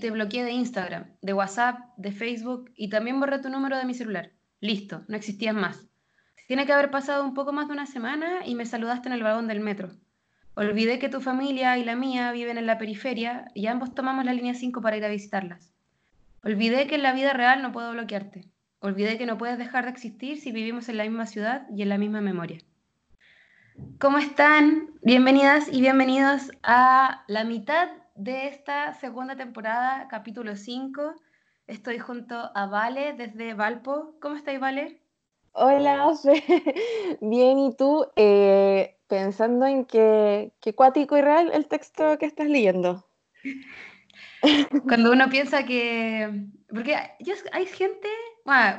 Te 0.00 0.10
bloqueé 0.10 0.44
de 0.44 0.52
Instagram, 0.52 1.06
de 1.22 1.32
WhatsApp, 1.32 1.80
de 1.96 2.12
Facebook 2.12 2.70
y 2.76 2.88
también 2.88 3.18
borré 3.18 3.40
tu 3.40 3.48
número 3.48 3.76
de 3.76 3.84
mi 3.84 3.94
celular. 3.94 4.30
Listo, 4.60 5.02
no 5.08 5.16
existías 5.16 5.54
más. 5.54 5.88
Tiene 6.46 6.66
que 6.66 6.72
haber 6.72 6.90
pasado 6.90 7.24
un 7.24 7.34
poco 7.34 7.52
más 7.52 7.66
de 7.66 7.72
una 7.72 7.86
semana 7.86 8.46
y 8.46 8.54
me 8.54 8.64
saludaste 8.64 9.08
en 9.08 9.14
el 9.14 9.22
vagón 9.22 9.48
del 9.48 9.60
metro. 9.60 9.90
Olvidé 10.54 10.98
que 10.98 11.08
tu 11.08 11.20
familia 11.20 11.78
y 11.78 11.84
la 11.84 11.96
mía 11.96 12.30
viven 12.32 12.58
en 12.58 12.66
la 12.66 12.78
periferia 12.78 13.46
y 13.54 13.66
ambos 13.66 13.94
tomamos 13.94 14.24
la 14.24 14.32
línea 14.32 14.54
5 14.54 14.80
para 14.80 14.96
ir 14.96 15.04
a 15.04 15.08
visitarlas. 15.08 15.72
Olvidé 16.44 16.86
que 16.86 16.94
en 16.94 17.02
la 17.02 17.12
vida 17.12 17.32
real 17.32 17.60
no 17.62 17.72
puedo 17.72 17.92
bloquearte. 17.92 18.44
Olvidé 18.80 19.18
que 19.18 19.26
no 19.26 19.36
puedes 19.36 19.58
dejar 19.58 19.84
de 19.84 19.90
existir 19.90 20.38
si 20.38 20.52
vivimos 20.52 20.88
en 20.88 20.96
la 20.96 21.04
misma 21.04 21.26
ciudad 21.26 21.66
y 21.74 21.82
en 21.82 21.88
la 21.88 21.98
misma 21.98 22.20
memoria. 22.20 22.60
¿Cómo 23.98 24.18
están? 24.18 24.90
Bienvenidas 25.02 25.68
y 25.72 25.80
bienvenidos 25.80 26.50
a 26.62 27.24
la 27.26 27.44
mitad 27.44 27.88
de 28.18 28.48
esta 28.48 28.94
segunda 28.94 29.36
temporada, 29.36 30.08
capítulo 30.08 30.56
5. 30.56 31.14
Estoy 31.68 32.00
junto 32.00 32.50
a 32.52 32.66
Vale 32.66 33.12
desde 33.12 33.54
Valpo. 33.54 34.16
¿Cómo 34.20 34.34
estáis, 34.34 34.58
Vale? 34.58 35.00
Hola, 35.52 36.12
bien, 37.20 37.58
¿y 37.60 37.76
tú? 37.76 38.06
Eh, 38.16 38.96
pensando 39.06 39.66
en 39.66 39.84
que, 39.84 40.52
qué 40.60 40.74
cuático 40.74 41.16
y 41.16 41.20
real 41.20 41.52
el 41.54 41.68
texto 41.68 42.18
que 42.18 42.26
estás 42.26 42.48
leyendo. 42.48 43.08
Cuando 44.88 45.12
uno 45.12 45.28
piensa 45.30 45.64
que... 45.64 46.46
Porque 46.68 46.96
hay 47.52 47.66
gente... 47.66 48.08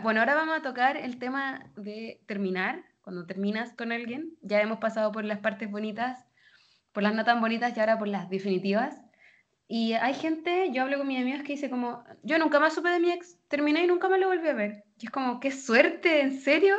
Bueno, 0.03 0.19
ahora 0.19 0.35
vamos 0.35 0.57
a 0.57 0.61
tocar 0.61 0.97
el 0.97 1.17
tema 1.17 1.71
de 1.77 2.21
terminar, 2.25 2.83
cuando 3.01 3.25
terminas 3.25 3.73
con 3.73 3.93
alguien. 3.93 4.33
Ya 4.41 4.59
hemos 4.59 4.79
pasado 4.79 5.13
por 5.13 5.23
las 5.23 5.39
partes 5.39 5.71
bonitas, 5.71 6.25
por 6.91 7.03
las 7.03 7.15
no 7.15 7.23
tan 7.23 7.39
bonitas 7.39 7.75
y 7.77 7.79
ahora 7.79 7.97
por 7.97 8.09
las 8.09 8.29
definitivas. 8.29 9.01
Y 9.71 9.93
hay 9.93 10.15
gente, 10.15 10.71
yo 10.71 10.81
hablo 10.81 10.97
con 10.97 11.07
mis 11.07 11.21
amigos 11.21 11.43
que 11.43 11.53
dice 11.53 11.69
como, 11.69 12.03
yo 12.23 12.39
nunca 12.39 12.59
más 12.59 12.73
supe 12.73 12.89
de 12.89 12.99
mi 12.99 13.11
ex, 13.11 13.37
terminé 13.47 13.83
y 13.83 13.87
nunca 13.87 14.09
más 14.09 14.19
lo 14.19 14.27
volví 14.27 14.47
a 14.47 14.53
ver. 14.53 14.83
Y 14.99 15.05
es 15.05 15.11
como, 15.11 15.39
qué 15.39 15.51
suerte, 15.51 16.21
¿en 16.21 16.41
serio? 16.41 16.75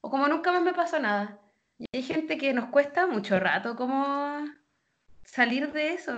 O 0.00 0.10
como 0.10 0.28
nunca 0.28 0.52
más 0.52 0.62
me 0.62 0.72
pasó 0.72 1.00
nada. 1.00 1.40
Y 1.76 1.86
hay 1.92 2.02
gente 2.04 2.38
que 2.38 2.54
nos 2.54 2.70
cuesta 2.70 3.08
mucho 3.08 3.40
rato 3.40 3.74
como 3.74 4.44
salir 5.24 5.72
de 5.72 5.94
eso. 5.94 6.12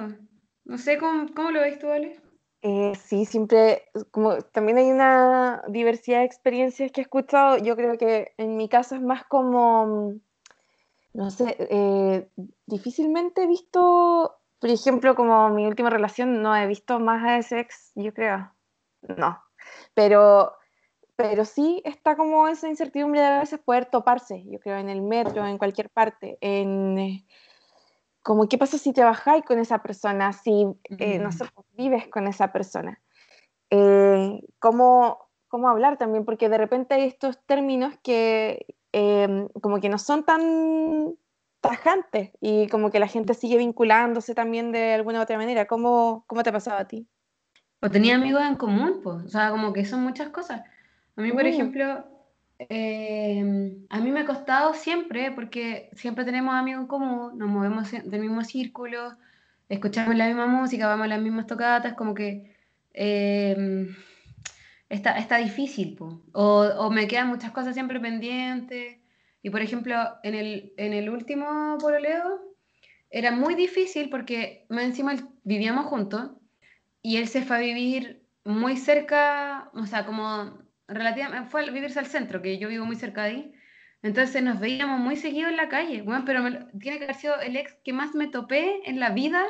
No 0.66 0.76
sé, 0.76 0.98
¿cómo, 0.98 1.32
cómo 1.34 1.50
lo 1.50 1.62
ves 1.62 1.78
tú, 1.78 1.88
Ale? 1.88 2.20
Eh, 2.60 2.92
sí, 2.94 3.24
siempre, 3.24 3.84
como 4.10 4.36
también 4.36 4.76
hay 4.76 4.90
una 4.90 5.62
diversidad 5.68 6.18
de 6.18 6.26
experiencias 6.26 6.92
que 6.92 7.00
he 7.00 7.04
escuchado. 7.04 7.56
Yo 7.56 7.74
creo 7.74 7.96
que 7.96 8.34
en 8.36 8.58
mi 8.58 8.68
caso 8.68 8.96
es 8.96 9.00
más 9.00 9.24
como, 9.24 10.12
no 11.14 11.30
sé, 11.30 11.56
eh, 11.58 12.28
difícilmente 12.66 13.44
he 13.44 13.46
visto 13.46 14.41
por 14.62 14.70
ejemplo, 14.70 15.16
como 15.16 15.48
mi 15.48 15.66
última 15.66 15.90
relación, 15.90 16.40
no 16.40 16.54
he 16.56 16.68
visto 16.68 17.00
más 17.00 17.24
a 17.24 17.36
ese 17.36 17.58
ex, 17.58 17.90
yo 17.96 18.14
creo. 18.14 18.48
No. 19.18 19.42
Pero, 19.92 20.52
pero 21.16 21.44
sí 21.44 21.82
está 21.84 22.14
como 22.14 22.46
esa 22.46 22.68
incertidumbre 22.68 23.20
de 23.20 23.26
a 23.26 23.40
veces 23.40 23.58
poder 23.58 23.86
toparse, 23.86 24.44
yo 24.46 24.60
creo, 24.60 24.78
en 24.78 24.88
el 24.88 25.02
metro, 25.02 25.44
en 25.44 25.58
cualquier 25.58 25.90
parte, 25.90 26.38
en 26.40 27.26
como 28.22 28.48
qué 28.48 28.56
pasa 28.56 28.78
si 28.78 28.92
trabajáis 28.92 29.44
con 29.44 29.58
esa 29.58 29.82
persona, 29.82 30.32
si, 30.32 30.64
eh, 30.96 31.18
no 31.18 31.32
sé, 31.32 31.44
pues, 31.52 31.66
vives 31.72 32.06
con 32.06 32.28
esa 32.28 32.52
persona. 32.52 33.02
Eh, 33.68 34.44
¿cómo, 34.60 35.28
¿Cómo 35.48 35.68
hablar 35.68 35.98
también? 35.98 36.24
Porque 36.24 36.48
de 36.48 36.58
repente 36.58 36.94
hay 36.94 37.08
estos 37.08 37.44
términos 37.46 37.94
que 38.04 38.76
eh, 38.92 39.48
como 39.60 39.80
que 39.80 39.88
no 39.88 39.98
son 39.98 40.22
tan 40.22 41.16
tajante 41.62 42.32
y 42.40 42.66
como 42.68 42.90
que 42.90 42.98
la 42.98 43.06
gente 43.06 43.32
sigue 43.32 43.56
vinculándose 43.56 44.34
también 44.34 44.72
de 44.72 44.92
alguna 44.92 45.20
u 45.20 45.22
otra 45.22 45.38
manera. 45.38 45.66
¿Cómo, 45.66 46.24
cómo 46.26 46.42
te 46.42 46.50
ha 46.50 46.52
pasado 46.52 46.76
a 46.76 46.86
ti? 46.86 47.06
O 47.80 47.88
tenía 47.88 48.16
amigos 48.16 48.42
en 48.42 48.56
común, 48.56 49.00
pues, 49.02 49.24
o 49.24 49.28
sea, 49.28 49.50
como 49.50 49.72
que 49.72 49.84
son 49.84 50.02
muchas 50.02 50.28
cosas. 50.28 50.62
A 51.16 51.20
mí, 51.22 51.32
por 51.32 51.44
mm. 51.44 51.46
ejemplo, 51.46 52.04
eh, 52.58 53.76
a 53.88 54.00
mí 54.00 54.10
me 54.10 54.20
ha 54.20 54.26
costado 54.26 54.74
siempre, 54.74 55.30
porque 55.32 55.88
siempre 55.94 56.24
tenemos 56.24 56.54
amigos 56.54 56.82
en 56.82 56.86
común, 56.88 57.38
nos 57.38 57.48
movemos 57.48 57.90
del 57.90 58.20
mismo 58.20 58.44
círculo, 58.44 59.16
escuchamos 59.68 60.14
la 60.14 60.26
misma 60.26 60.46
música, 60.46 60.86
vamos 60.86 61.06
a 61.06 61.08
las 61.08 61.20
mismas 61.20 61.46
tocatas, 61.46 61.94
como 61.94 62.14
que 62.14 62.54
eh, 62.94 63.88
está, 64.88 65.18
está 65.18 65.38
difícil, 65.38 65.96
pues. 65.96 66.14
O, 66.32 66.60
o 66.78 66.90
me 66.90 67.08
quedan 67.08 67.28
muchas 67.28 67.50
cosas 67.50 67.74
siempre 67.74 67.98
pendientes. 67.98 69.01
Y 69.42 69.50
por 69.50 69.60
ejemplo, 69.60 69.96
en 70.22 70.34
el, 70.34 70.72
en 70.76 70.92
el 70.92 71.10
último 71.10 71.76
pololeo 71.80 72.40
era 73.10 73.32
muy 73.32 73.54
difícil 73.54 74.08
porque 74.08 74.64
más 74.68 74.84
encima 74.84 75.14
vivíamos 75.44 75.86
juntos 75.86 76.30
y 77.02 77.16
él 77.16 77.28
se 77.28 77.42
fue 77.42 77.56
a 77.56 77.60
vivir 77.60 78.22
muy 78.44 78.76
cerca, 78.76 79.70
o 79.74 79.86
sea, 79.86 80.06
como 80.06 80.58
relativamente, 80.88 81.50
fue 81.50 81.62
a 81.62 81.70
vivirse 81.70 81.98
al 81.98 82.06
centro, 82.06 82.42
que 82.42 82.58
yo 82.58 82.68
vivo 82.68 82.84
muy 82.84 82.96
cerca 82.96 83.24
de 83.24 83.30
ahí. 83.30 83.54
Entonces 84.02 84.42
nos 84.42 84.58
veíamos 84.58 84.98
muy 84.98 85.16
seguido 85.16 85.48
en 85.48 85.56
la 85.56 85.68
calle. 85.68 86.02
Bueno, 86.02 86.24
pero 86.24 86.42
tiene 86.78 86.98
que 86.98 87.04
haber 87.04 87.16
sido 87.16 87.40
el 87.40 87.56
ex 87.56 87.74
que 87.84 87.92
más 87.92 88.14
me 88.14 88.28
topé 88.28 88.88
en 88.88 88.98
la 88.98 89.10
vida, 89.10 89.44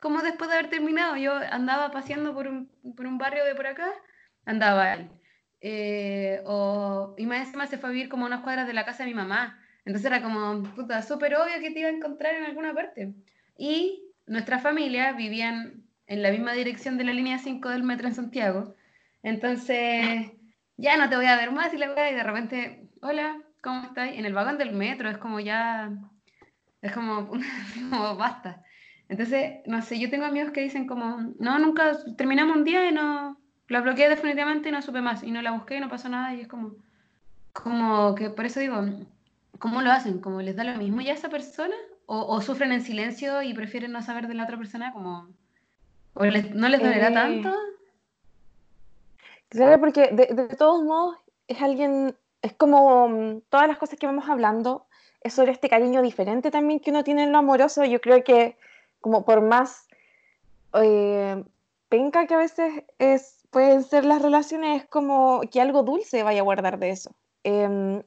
como 0.00 0.22
después 0.22 0.50
de 0.50 0.56
haber 0.56 0.70
terminado. 0.70 1.16
Yo 1.16 1.34
andaba 1.50 1.90
paseando 1.90 2.34
por 2.34 2.48
un, 2.48 2.70
por 2.96 3.06
un 3.06 3.18
barrio 3.18 3.44
de 3.44 3.54
por 3.54 3.66
acá, 3.66 3.92
andaba 4.44 4.94
él. 4.94 5.10
Eh, 5.66 6.42
o, 6.44 7.14
y 7.16 7.24
más 7.24 7.46
encima 7.46 7.66
se 7.66 7.78
fue 7.78 7.88
a 7.88 7.92
vivir 7.92 8.10
como 8.10 8.24
a 8.24 8.26
unas 8.26 8.42
cuadras 8.42 8.66
de 8.66 8.74
la 8.74 8.84
casa 8.84 9.02
de 9.02 9.08
mi 9.08 9.14
mamá. 9.14 9.58
Entonces 9.86 10.04
era 10.04 10.22
como, 10.22 10.62
puta, 10.74 11.00
súper 11.00 11.34
obvio 11.36 11.58
que 11.58 11.70
te 11.70 11.80
iba 11.80 11.88
a 11.88 11.92
encontrar 11.92 12.34
en 12.34 12.44
alguna 12.44 12.74
parte. 12.74 13.14
Y 13.56 14.04
nuestra 14.26 14.58
familia 14.58 15.12
vivían 15.12 15.84
en 16.06 16.22
la 16.22 16.30
misma 16.30 16.52
dirección 16.52 16.98
de 16.98 17.04
la 17.04 17.14
línea 17.14 17.38
5 17.38 17.70
del 17.70 17.82
metro 17.82 18.06
en 18.06 18.14
Santiago. 18.14 18.74
Entonces, 19.22 20.32
ya 20.76 20.98
no 20.98 21.08
te 21.08 21.16
voy 21.16 21.26
a 21.26 21.36
ver 21.36 21.50
más 21.50 21.72
y 21.72 21.78
la 21.78 22.10
y 22.10 22.14
de 22.14 22.22
repente, 22.22 22.90
hola, 23.00 23.40
¿cómo 23.62 23.84
estás? 23.84 24.10
En 24.12 24.26
el 24.26 24.34
vagón 24.34 24.58
del 24.58 24.72
metro, 24.72 25.08
es 25.08 25.16
como 25.16 25.40
ya, 25.40 25.92
es 26.82 26.92
como, 26.92 27.30
como 27.90 28.16
basta. 28.16 28.62
Entonces, 29.08 29.60
no 29.64 29.80
sé, 29.80 29.98
yo 29.98 30.10
tengo 30.10 30.26
amigos 30.26 30.52
que 30.52 30.60
dicen 30.60 30.86
como, 30.86 31.32
no, 31.38 31.58
nunca 31.58 31.96
terminamos 32.18 32.54
un 32.54 32.64
día 32.64 32.86
y 32.86 32.92
no, 32.92 33.38
la 33.74 33.80
bloqueé 33.80 34.08
definitivamente 34.08 34.68
y 34.68 34.72
no 34.72 34.80
supe 34.80 35.00
más. 35.00 35.22
Y 35.22 35.30
no 35.30 35.42
la 35.42 35.50
busqué 35.50 35.76
y 35.76 35.80
no 35.80 35.88
pasó 35.88 36.08
nada. 36.08 36.32
Y 36.32 36.42
es 36.42 36.48
como, 36.48 36.76
como 37.52 38.14
que 38.14 38.30
por 38.30 38.46
eso 38.46 38.60
digo, 38.60 38.76
¿cómo 39.58 39.82
lo 39.82 39.90
hacen? 39.90 40.20
¿Cómo 40.20 40.40
les 40.40 40.56
da 40.56 40.64
lo 40.64 40.78
mismo 40.78 41.00
ya 41.00 41.12
a 41.12 41.16
esa 41.16 41.28
persona? 41.28 41.74
¿O, 42.06 42.40
sufren 42.42 42.70
en 42.70 42.82
silencio 42.82 43.42
y 43.42 43.54
prefieren 43.54 43.90
no 43.90 44.02
saber 44.02 44.28
de 44.28 44.34
la 44.34 44.44
otra 44.44 44.58
persona? 44.58 44.92
Como, 44.92 45.28
¿O 46.14 46.24
no 46.24 46.68
les 46.68 46.82
dolerá 46.82 47.08
eh, 47.08 47.14
tanto? 47.14 47.52
Claro, 49.48 49.80
porque 49.80 50.08
de, 50.12 50.48
todos 50.56 50.82
modos 50.84 51.16
es 51.48 51.60
alguien, 51.62 52.14
es 52.42 52.52
como 52.52 53.08
mm, 53.08 53.40
todas 53.48 53.66
las 53.66 53.78
cosas 53.78 53.98
que 53.98 54.06
vamos 54.06 54.28
hablando, 54.28 54.86
es 55.22 55.32
sobre 55.32 55.52
este 55.52 55.70
cariño 55.70 56.02
diferente 56.02 56.50
también 56.50 56.78
que 56.78 56.90
uno 56.90 57.02
tiene 57.02 57.24
en 57.24 57.32
lo 57.32 57.38
amoroso. 57.38 57.84
Yo 57.84 58.00
creo 58.00 58.22
que 58.22 58.58
como 59.00 59.24
por 59.24 59.40
más 59.40 59.88
eh, 60.74 61.42
penca 61.88 62.26
que 62.26 62.34
a 62.34 62.38
veces 62.38 62.84
es 62.98 63.43
pueden 63.54 63.84
ser 63.84 64.04
las 64.04 64.20
relaciones 64.20 64.84
como 64.86 65.42
que 65.50 65.60
algo 65.60 65.84
dulce 65.84 66.24
vaya 66.24 66.40
a 66.40 66.44
guardar 66.44 66.78
de 66.80 66.90
eso. 66.90 67.12
Em, 67.44 68.02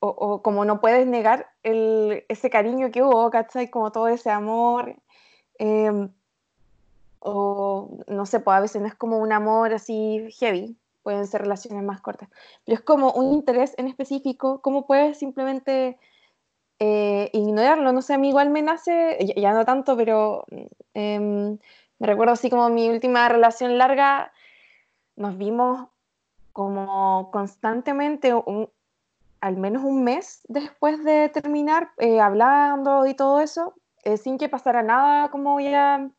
o, 0.00 0.42
como 0.42 0.64
no 0.66 0.80
puedes 0.80 1.06
negar 1.06 1.50
el, 1.62 2.24
ese 2.28 2.50
cariño 2.50 2.90
que 2.90 3.02
hubo, 3.02 3.30
¿cachai? 3.30 3.70
Como 3.70 3.92
todo 3.92 4.08
ese 4.08 4.30
amor. 4.30 4.94
Em, 5.58 6.10
o 7.20 7.98
no 8.08 8.26
sé, 8.26 8.40
pues 8.40 8.56
a 8.56 8.60
veces 8.60 8.82
no 8.82 8.88
es 8.88 8.94
como 8.94 9.18
un 9.18 9.32
amor 9.32 9.72
así 9.72 10.28
heavy, 10.38 10.76
pueden 11.02 11.26
ser 11.26 11.42
relaciones 11.42 11.82
más 11.82 12.00
cortas, 12.00 12.28
pero 12.64 12.76
es 12.76 12.82
como 12.82 13.12
un 13.12 13.32
interés 13.34 13.74
en 13.78 13.86
específico, 13.88 14.60
¿cómo 14.62 14.86
puedes 14.86 15.18
simplemente 15.18 15.98
eh, 16.78 17.30
ignorarlo? 17.32 17.92
No 17.92 18.02
sé, 18.02 18.14
a 18.14 18.18
mí 18.18 18.30
igual 18.30 18.50
me 18.50 18.62
nace, 18.62 19.18
ya, 19.36 19.52
no 19.52 19.64
tanto, 19.64 19.96
pero 19.96 20.44
em, 20.94 21.58
me 21.98 22.06
recuerdo 22.06 22.32
así 22.32 22.50
como 22.50 22.68
mi 22.70 22.88
última 22.88 23.28
relación 23.28 23.78
larga, 23.78 24.32
nos 25.20 25.36
vimos 25.36 25.86
como 26.52 27.30
constantemente, 27.30 28.32
al 29.40 29.56
menos 29.58 29.84
un 29.84 30.02
mes 30.02 30.40
después 30.48 31.04
de 31.04 31.28
terminar, 31.28 31.90
eh, 31.98 32.20
hablando 32.20 33.06
y 33.06 33.14
todo 33.14 33.40
eso, 33.40 33.74
eh, 34.02 34.16
sin 34.16 34.38
que 34.38 34.48
pasara 34.48 34.82
nada 34.82 35.30
como 35.30 35.60
ya 35.60 36.10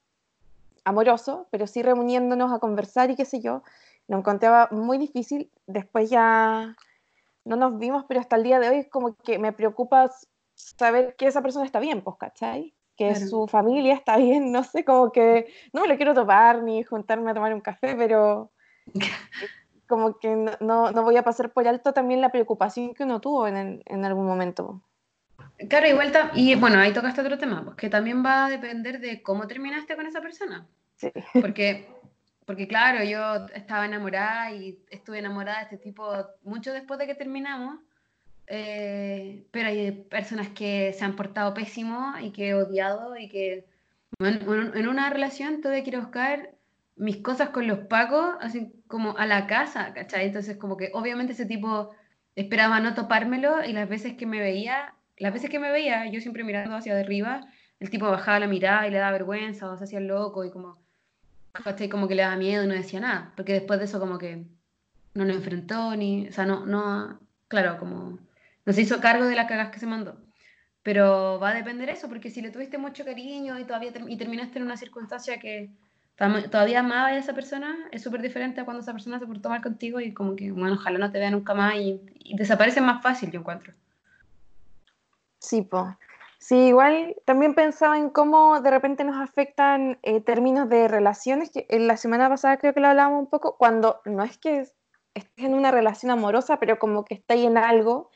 amoroso, 0.86 1.48
pero 1.50 1.66
sí 1.66 1.82
reuniéndonos 1.82 2.54
a 2.54 2.60
conversar 2.60 3.10
y 3.10 3.16
qué 3.16 3.26
sé 3.26 3.42
yo. 3.42 3.64
Lo 4.08 4.18
encontraba 4.18 4.70
muy 4.72 5.00
difícil. 5.00 5.50
Después 5.66 6.10
ya 6.12 6.76
no 7.44 7.56
nos 7.56 7.80
vimos, 7.80 8.06
pero 8.08 8.20
hasta 8.20 8.36
el 8.36 8.44
día 8.44 8.60
de 8.60 8.70
hoy 8.70 8.78
es 8.78 8.90
como 8.90 9.16
que 9.16 9.40
me 9.40 9.52
preocupa 9.52 10.12
saber 10.54 11.16
que 11.16 11.26
esa 11.26 11.42
persona 11.42 11.66
está 11.66 11.80
bien, 11.80 12.02
pues, 12.02 12.18
¿cachai? 12.18 12.76
Que 12.96 13.16
su 13.16 13.48
familia 13.48 13.96
está 13.96 14.18
bien, 14.18 14.52
no 14.52 14.64
sé, 14.64 14.86
como 14.86 15.12
que 15.12 15.52
no 15.74 15.82
me 15.82 15.88
lo 15.88 15.96
quiero 15.96 16.14
topar 16.14 16.62
ni 16.62 16.84
juntarme 16.84 17.32
a 17.32 17.34
tomar 17.34 17.52
un 17.52 17.62
café, 17.62 17.96
pero 17.96 18.52
como 19.88 20.20
que 20.20 20.36
no, 20.36 20.92
no, 20.92 21.04
voy 21.04 21.18
a 21.18 21.24
pasar 21.24 21.52
por 21.52 21.68
alto 21.68 21.94
también 21.94 22.22
la 22.22 22.32
preocupación 22.32 22.94
que 22.94 23.04
uno 23.04 23.20
tuvo 23.20 23.48
en, 23.48 23.84
en 23.86 24.06
algún 24.06 24.26
momento. 24.26 24.82
Claro, 25.70 25.88
igual, 25.88 26.12
y 26.34 26.56
bueno, 26.56 26.80
ahí 26.80 26.94
tocaste 26.94 27.22
otro 27.22 27.38
tema, 27.38 27.64
pues 27.64 27.76
que 27.76 27.90
también 27.90 28.24
va 28.26 28.46
a 28.46 28.50
depender 28.50 29.00
de 29.00 29.22
cómo 29.22 29.48
terminaste 29.48 29.96
con 29.96 30.06
esa 30.06 30.22
persona. 30.22 30.68
Sí. 30.96 31.12
Porque, 31.40 31.88
porque 32.46 32.68
claro, 32.68 33.04
yo 33.04 33.48
estaba 33.54 33.86
enamorada 33.86 34.52
y 34.52 34.80
estuve 34.90 35.20
enamorada 35.20 35.60
de 35.60 35.64
este 35.64 35.78
tipo 35.78 36.06
mucho 36.44 36.74
después 36.74 37.00
de 37.00 37.08
que 37.08 37.16
terminamos, 37.16 37.80
eh, 38.48 39.46
pero 39.52 39.70
hay 39.70 39.92
personas 39.92 40.50
que 40.50 40.94
se 40.94 41.06
han 41.06 41.16
portado 41.16 41.54
pésimo 41.54 42.14
y 42.22 42.32
que 42.32 42.50
he 42.50 42.54
odiado 42.56 43.16
y 43.18 43.30
que 43.30 43.66
en, 44.20 44.88
una 44.88 45.10
relación 45.10 45.62
tuve 45.62 45.84
que 45.84 45.90
ir 45.90 45.96
a 45.96 46.02
buscar 46.02 46.52
mis 47.02 47.18
cosas 47.18 47.50
con 47.50 47.66
los 47.66 47.80
pacos, 47.80 48.36
así 48.42 48.72
como 48.88 49.18
a 49.18 49.26
la 49.26 49.48
casa, 49.48 49.92
¿cachai? 49.92 50.28
Entonces 50.28 50.58
como 50.58 50.78
que 50.78 50.92
obviamente 50.94 51.34
ese 51.34 51.48
tipo 51.48 51.96
esperaba 52.36 52.80
no 52.80 52.94
topármelo 52.94 53.66
y 53.66 53.74
las 53.74 53.90
veces 53.90 54.14
que 54.14 54.28
me 54.28 54.40
veía, 54.40 54.94
las 55.18 55.34
veces 55.34 55.50
que 55.50 55.58
me 55.58 55.72
veía, 55.72 56.06
yo 56.12 56.22
siempre 56.22 56.44
mirando 56.44 56.76
hacia 56.76 57.00
arriba, 57.00 57.42
el 57.80 57.90
tipo 57.90 58.06
bajaba 58.06 58.40
la 58.40 58.46
mirada 58.46 58.88
y 58.88 58.92
le 58.92 59.00
daba 59.00 59.14
vergüenza 59.14 59.72
o 59.72 59.78
se 59.78 59.86
hacía 59.86 60.00
loco 60.00 60.46
y 60.46 60.52
como, 60.52 60.78
Como 61.90 62.08
que 62.08 62.14
le 62.14 62.22
daba 62.22 62.36
miedo 62.36 62.64
y 62.64 62.68
no 62.68 62.76
decía 62.76 63.00
nada, 63.00 63.34
porque 63.36 63.54
después 63.54 63.80
de 63.80 63.86
eso 63.86 64.00
como 64.00 64.20
que 64.20 64.46
no 65.16 65.26
lo 65.26 65.34
enfrentó 65.34 65.96
ni, 65.96 66.28
o 66.28 66.32
sea, 66.32 66.46
no, 66.46 66.68
no, 66.68 67.20
claro, 67.48 67.80
como 67.80 68.20
no 68.64 68.74
se 68.74 68.82
hizo 68.84 69.02
cargo 69.02 69.26
de 69.26 69.36
las 69.36 69.48
cagas 69.48 69.72
que 69.72 69.80
se 69.80 69.88
mandó. 69.88 70.22
Pero 70.84 71.40
va 71.40 71.50
a 71.50 71.56
depender 71.56 71.90
eso, 71.90 72.08
porque 72.10 72.30
si 72.30 72.44
le 72.44 72.52
tuviste 72.52 72.78
mucho 72.78 73.04
cariño 73.06 73.58
y 73.58 73.64
todavía 73.64 73.92
y 74.08 74.18
terminaste 74.18 74.60
en 74.60 74.66
una 74.66 74.78
circunstancia 74.78 75.40
que 75.40 75.72
todavía 76.16 76.82
amaba 76.82 77.08
a 77.08 77.18
esa 77.18 77.34
persona, 77.34 77.76
es 77.92 78.04
súper 78.04 78.22
diferente 78.22 78.62
a 78.62 78.66
cuando 78.66 78.82
esa 78.82 78.92
persona 78.92 79.20
se 79.20 79.26
portó 79.26 79.50
mal 79.50 79.62
contigo 79.62 80.00
y 80.00 80.14
como 80.14 80.36
que, 80.36 80.52
bueno, 80.52 80.74
ojalá 80.74 81.00
no 81.00 81.12
te 81.12 81.20
vea 81.20 81.32
nunca 81.32 81.54
más 81.54 81.76
y, 81.76 82.00
desaparece 82.36 82.82
más 82.82 83.02
fácil, 83.02 83.32
yo 83.32 83.40
encuentro. 83.40 83.74
Sí, 85.40 85.64
pues. 85.64 85.86
Sí, 86.38 86.56
igual 86.68 87.16
también 87.26 87.54
pensaba 87.54 87.98
en 87.98 88.10
cómo 88.10 88.62
de 88.62 88.72
repente 88.72 89.04
nos 89.04 89.22
afectan 89.22 90.00
eh, 90.02 90.22
términos 90.22 90.70
de 90.70 90.88
relaciones, 90.88 91.52
que 91.52 91.68
en 91.70 91.88
la 91.88 91.98
semana 91.98 92.30
pasada 92.30 92.58
creo 92.58 92.74
que 92.74 92.80
lo 92.80 92.88
hablábamos 92.88 93.20
un 93.20 93.30
poco, 93.30 93.58
cuando 93.58 94.02
no 94.06 94.24
es 94.24 94.38
que 94.38 94.66
estés 95.14 95.46
en 95.46 95.54
una 95.54 95.72
relación 95.72 96.12
amorosa, 96.12 96.58
pero 96.60 96.80
como 96.80 97.06
que 97.06 97.14
estáis 97.14 97.46
en 97.46 97.58
algo, 97.58 98.10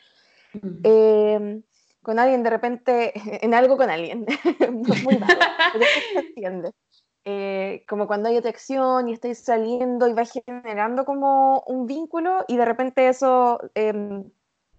eh, 0.83 1.61
con 2.01 2.19
alguien 2.19 2.43
de 2.43 2.49
repente, 2.49 3.13
en 3.45 3.53
algo 3.53 3.77
con 3.77 3.89
alguien, 3.89 4.25
muy 4.71 5.17
malo, 5.17 5.39
pero 5.73 5.85
se 5.85 6.19
entiende. 6.27 6.71
Eh, 7.27 7.83
como 7.89 8.05
cuando 8.05 8.29
hay 8.29 8.37
atracción 8.37 9.09
y 9.09 9.13
estáis 9.13 9.39
saliendo 9.39 10.07
y 10.07 10.13
va 10.13 10.25
generando 10.25 11.05
como 11.05 11.61
un 11.61 11.87
vínculo 11.87 12.45
y 12.47 12.55
de 12.55 12.65
repente 12.65 13.07
eso 13.07 13.59
em, 13.73 14.29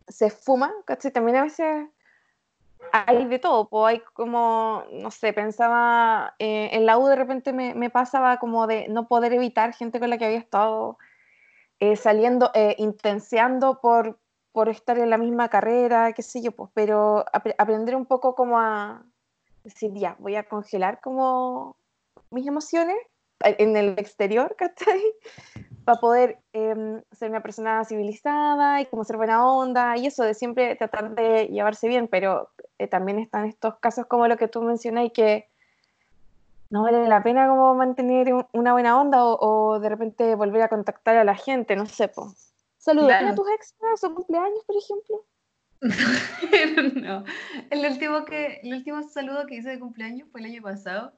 se 0.06 0.31
fuma, 0.31 0.72
¿cachai? 0.84 1.10
También 1.10 1.38
a 1.38 1.43
veces 1.43 1.88
hay 2.93 3.25
de 3.25 3.40
todo, 3.40 3.69
pues 3.69 3.94
hay 3.94 4.00
como, 4.14 4.84
no 4.93 5.10
sé, 5.10 5.32
pensaba, 5.32 6.37
eh, 6.38 6.70
en 6.72 6.87
la 6.87 6.98
U 6.98 7.06
de 7.08 7.16
repente 7.16 7.52
me, 7.52 7.75
me, 7.75 7.90
pasaba 7.90 8.38
como 8.38 8.69
de 8.69 8.87
no 8.88 9.08
poder 9.08 9.32
evitar 9.32 9.72
gente 9.75 9.98
con 9.98 10.10
la 10.10 10.19
que 10.19 10.26
había 10.26 10.38
estado 10.38 10.98
eh, 11.81 11.96
saliendo, 11.96 12.52
intenseando 12.78 13.81
por, 13.81 14.20
por 14.52 14.69
estar 14.69 14.98
en 14.98 15.10
la 15.10 15.19
misma 15.19 15.48
carrera, 15.48 16.12
qué 16.12 16.22
sé 16.22 16.43
yo, 16.43 16.52
pues, 16.52 16.70
pero 16.75 17.25
aprender 17.58 17.96
un 17.96 18.06
poco 18.06 18.37
como 18.37 18.60
a 18.60 19.02
decir, 19.64 19.93
ya, 19.94 20.16
voy 20.20 20.37
a 20.37 20.44
congelar 20.48 21.00
como 21.00 21.76
mis 22.36 22.46
emociones 22.46 22.96
en 23.40 23.76
el 23.76 23.98
exterior, 23.98 24.54
¿cachai? 24.58 25.02
Para 25.84 26.00
poder 26.00 26.38
em, 26.52 27.02
ser 27.12 27.30
una 27.30 27.42
persona 27.42 27.84
civilizada 27.84 28.80
y 28.80 28.86
como 28.86 29.04
ser 29.04 29.16
buena 29.16 29.46
onda 29.46 29.96
y 29.96 30.06
eso 30.06 30.22
de 30.22 30.34
siempre 30.34 30.76
tratar 30.76 31.14
de 31.14 31.46
llevarse 31.46 31.88
bien, 31.88 32.08
pero 32.08 32.50
eh, 32.78 32.88
también 32.88 33.18
están 33.18 33.46
estos 33.46 33.76
casos 33.78 34.06
como 34.06 34.28
lo 34.28 34.36
que 34.36 34.48
tú 34.48 34.62
mencionas 34.62 35.06
y 35.06 35.10
que 35.10 35.48
no 36.68 36.82
vale 36.82 37.08
la 37.08 37.22
pena 37.22 37.48
como 37.48 37.74
mantener 37.74 38.34
una 38.52 38.72
buena 38.72 39.00
onda 39.00 39.24
o, 39.24 39.78
de 39.78 39.88
repente 39.88 40.34
volver 40.34 40.62
a 40.62 40.68
contactar 40.68 41.16
a 41.16 41.24
la 41.24 41.36
gente, 41.36 41.76
no 41.76 41.86
sé, 41.86 42.08
pues. 42.08 42.52
Saludar 42.78 43.24
a 43.24 43.34
tus 43.34 43.48
ex 43.50 43.74
a 43.94 43.96
su 43.96 44.12
cumpleaños, 44.14 44.64
por 44.66 44.76
ejemplo. 44.76 45.24
no, 47.02 47.24
el 47.70 47.86
último, 47.86 48.24
que, 48.24 48.60
el 48.62 48.74
último 48.74 49.02
saludo 49.04 49.46
que 49.46 49.56
hice 49.56 49.70
de 49.70 49.78
cumpleaños 49.78 50.28
fue 50.32 50.40
el 50.40 50.46
año 50.46 50.62
pasado 50.62 51.12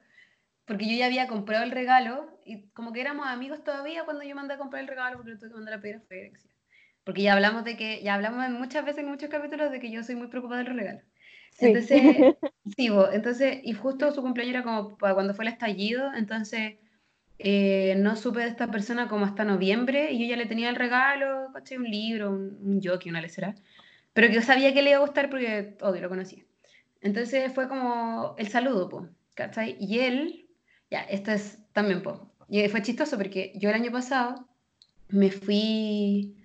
porque 0.68 0.88
yo 0.88 0.96
ya 0.96 1.06
había 1.06 1.26
comprado 1.26 1.64
el 1.64 1.70
regalo 1.70 2.38
y 2.44 2.68
como 2.68 2.92
que 2.92 3.00
éramos 3.00 3.26
amigos 3.26 3.64
todavía 3.64 4.04
cuando 4.04 4.22
yo 4.22 4.36
mandé 4.36 4.54
a 4.54 4.58
comprar 4.58 4.82
el 4.82 4.88
regalo 4.88 5.16
porque 5.16 5.32
lo 5.32 5.38
tuve 5.38 5.48
que 5.48 5.56
mandar 5.56 5.74
a 5.74 5.80
pedir 5.80 5.96
a 5.96 6.00
FedEx. 6.00 6.46
Porque 7.04 7.22
ya 7.22 7.32
hablamos 7.32 7.64
de 7.64 7.76
que, 7.76 8.02
ya 8.02 8.14
hablamos 8.14 8.48
muchas 8.50 8.84
veces 8.84 9.02
en 9.02 9.10
muchos 9.10 9.30
capítulos 9.30 9.72
de 9.72 9.80
que 9.80 9.90
yo 9.90 10.04
soy 10.04 10.14
muy 10.14 10.28
preocupada 10.28 10.62
de 10.62 10.68
los 10.68 10.76
regalos. 10.76 11.02
Entonces, 11.58 12.00
sí, 12.76 12.90
entonces, 13.12 13.60
y 13.64 13.72
justo 13.72 14.12
su 14.12 14.20
cumpleaños 14.22 14.56
era 14.56 14.62
como 14.62 14.96
cuando 14.98 15.34
fue 15.34 15.46
el 15.46 15.52
estallido, 15.52 16.12
entonces 16.14 16.74
eh, 17.38 17.94
no 17.96 18.14
supe 18.14 18.40
de 18.40 18.48
esta 18.48 18.70
persona 18.70 19.08
como 19.08 19.24
hasta 19.24 19.44
noviembre 19.44 20.12
y 20.12 20.20
yo 20.20 20.26
ya 20.26 20.36
le 20.36 20.46
tenía 20.46 20.68
el 20.68 20.76
regalo, 20.76 21.50
un 21.76 21.84
libro, 21.84 22.30
un, 22.30 22.58
un 22.62 22.80
jockey, 22.82 23.10
una 23.10 23.22
lecera, 23.22 23.54
pero 24.12 24.28
que 24.28 24.34
yo 24.34 24.42
sabía 24.42 24.74
que 24.74 24.82
le 24.82 24.90
iba 24.90 24.98
a 24.98 25.02
gustar 25.02 25.30
porque, 25.30 25.76
obvio, 25.80 26.02
lo 26.02 26.08
conocía. 26.08 26.44
Entonces 27.00 27.52
fue 27.54 27.68
como 27.68 28.34
el 28.38 28.48
saludo, 28.48 28.88
pues, 28.88 29.08
¿cachai? 29.34 29.76
Y 29.80 30.00
él, 30.00 30.47
ya, 30.90 31.00
esto 31.02 31.32
es 31.32 31.58
también, 31.72 32.02
po. 32.02 32.30
Y 32.48 32.66
fue 32.68 32.82
chistoso 32.82 33.16
porque 33.16 33.52
yo 33.56 33.68
el 33.68 33.74
año 33.74 33.92
pasado 33.92 34.48
me 35.08 35.30
fui 35.30 36.36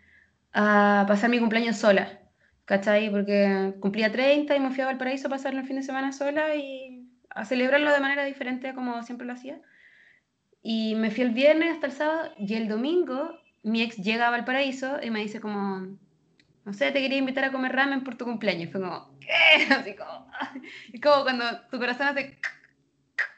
a 0.54 1.06
pasar 1.07 1.30
mi 1.30 1.40
cumpleaños 1.40 1.78
sola, 1.78 2.19
¿cachai? 2.66 3.09
Porque 3.09 3.73
cumplía 3.80 4.12
30 4.12 4.56
y 4.56 4.59
me 4.59 4.71
fui 4.71 4.81
a 4.81 4.88
Valparaíso 4.88 5.28
a 5.28 5.31
pasar 5.31 5.54
el 5.54 5.66
fin 5.66 5.78
de 5.78 5.83
semana 5.83 6.12
sola 6.12 6.56
y 6.56 7.07
a 7.30 7.45
celebrarlo 7.45 7.92
de 7.92 8.00
manera 8.00 8.26
diferente 8.26 8.73
como 8.73 9.02
siempre 9.04 9.26
lo 9.26 9.33
hacía. 9.33 9.59
Y 10.62 10.95
me 10.95 11.12
fui 11.12 11.23
el 11.23 11.31
viernes 11.31 11.73
hasta 11.73 11.88
el 11.88 11.94
sábado 11.94 12.31
y 12.38 12.54
el 12.54 12.68
domingo 12.68 13.40
mi 13.64 13.81
ex 13.81 13.97
llega 13.97 14.28
a 14.28 14.31
Valparaíso 14.31 15.02
y 15.02 15.09
me 15.09 15.21
dice 15.21 15.40
como, 15.40 15.97
no 16.66 16.73
sé, 16.73 16.92
te 16.92 17.02
quería 17.02 17.18
invitar 17.18 17.45
a 17.45 17.52
comer 17.52 17.73
ramen 17.73 18.04
por 18.04 18.16
tu 18.16 18.26
cumpleaños. 18.26 18.69
Y 18.69 18.71
fue 18.71 18.81
como, 18.81 19.18
¿qué? 19.19 19.73
Así 19.73 19.95
como, 19.95 20.28
y 20.94 21.00
como 21.00 21.23
cuando 21.23 21.45
tu 21.71 21.80
corazón 21.80 22.07
hace 22.07 22.38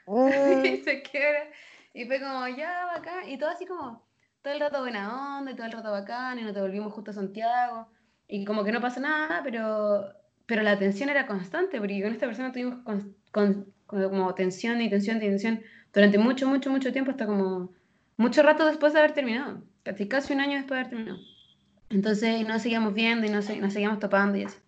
y 0.64 0.76
se 0.78 1.02
quiebra. 1.02 1.48
Y 1.92 2.04
fue 2.04 2.20
como, 2.20 2.46
ya, 2.48 2.86
bacán. 2.86 3.28
Y 3.28 3.38
todo 3.38 3.50
así 3.50 3.66
como, 3.66 4.06
todo 4.42 4.54
el 4.54 4.60
rato 4.60 4.80
buena 4.80 5.38
onda 5.38 5.52
y 5.52 5.54
todo 5.54 5.66
el 5.66 5.72
rato 5.72 5.90
bacán. 5.90 6.38
Y 6.38 6.42
nos 6.42 6.54
devolvimos 6.54 6.92
justo 6.92 7.10
a 7.10 7.14
Santiago. 7.14 7.88
Y 8.28 8.44
como 8.44 8.64
que 8.64 8.72
no 8.72 8.80
pasa 8.80 9.00
nada, 9.00 9.40
pero, 9.42 10.06
pero 10.46 10.62
la 10.62 10.78
tensión 10.78 11.08
era 11.08 11.26
constante. 11.26 11.78
Porque 11.78 12.02
con 12.02 12.12
esta 12.12 12.26
persona 12.26 12.52
tuvimos 12.52 12.78
con, 13.32 13.72
como 13.86 14.34
tensión 14.34 14.80
y 14.80 14.90
tensión 14.90 15.18
y 15.18 15.20
tensión 15.20 15.62
durante 15.92 16.18
mucho, 16.18 16.46
mucho, 16.48 16.70
mucho 16.70 16.92
tiempo. 16.92 17.10
Hasta 17.10 17.26
como 17.26 17.72
mucho 18.16 18.42
rato 18.42 18.66
después 18.66 18.92
de 18.92 19.00
haber 19.00 19.12
terminado. 19.12 19.62
Casi, 19.82 20.08
casi 20.08 20.32
un 20.32 20.40
año 20.40 20.56
después 20.56 20.70
de 20.70 20.80
haber 20.80 20.90
terminado. 20.90 21.18
Entonces 21.88 22.46
nos 22.46 22.62
seguíamos 22.62 22.94
viendo 22.94 23.26
y 23.26 23.30
nos, 23.30 23.48
nos 23.48 23.72
seguíamos 23.72 24.00
topando 24.00 24.38
y 24.38 24.44
así. 24.44 24.58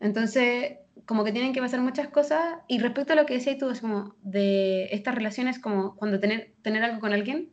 Entonces, 0.00 0.78
como 1.06 1.24
que 1.24 1.32
tienen 1.32 1.52
que 1.52 1.60
pasar 1.60 1.80
muchas 1.80 2.08
cosas. 2.08 2.60
Y 2.68 2.78
respecto 2.78 3.12
a 3.12 3.16
lo 3.16 3.26
que 3.26 3.34
decías 3.34 3.58
tú, 3.58 3.70
es 3.70 3.80
como 3.80 4.14
de 4.22 4.84
estas 4.92 5.14
relaciones, 5.14 5.58
como 5.58 5.96
cuando 5.96 6.20
tener, 6.20 6.54
tener 6.62 6.82
algo 6.82 7.00
con 7.00 7.12
alguien, 7.12 7.52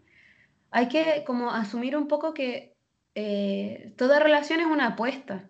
hay 0.71 0.87
que 0.87 1.23
como 1.25 1.51
asumir 1.51 1.97
un 1.97 2.07
poco 2.07 2.33
que 2.33 2.75
eh, 3.15 3.93
toda 3.97 4.19
relación 4.19 4.59
es 4.59 4.67
una 4.67 4.87
apuesta. 4.87 5.49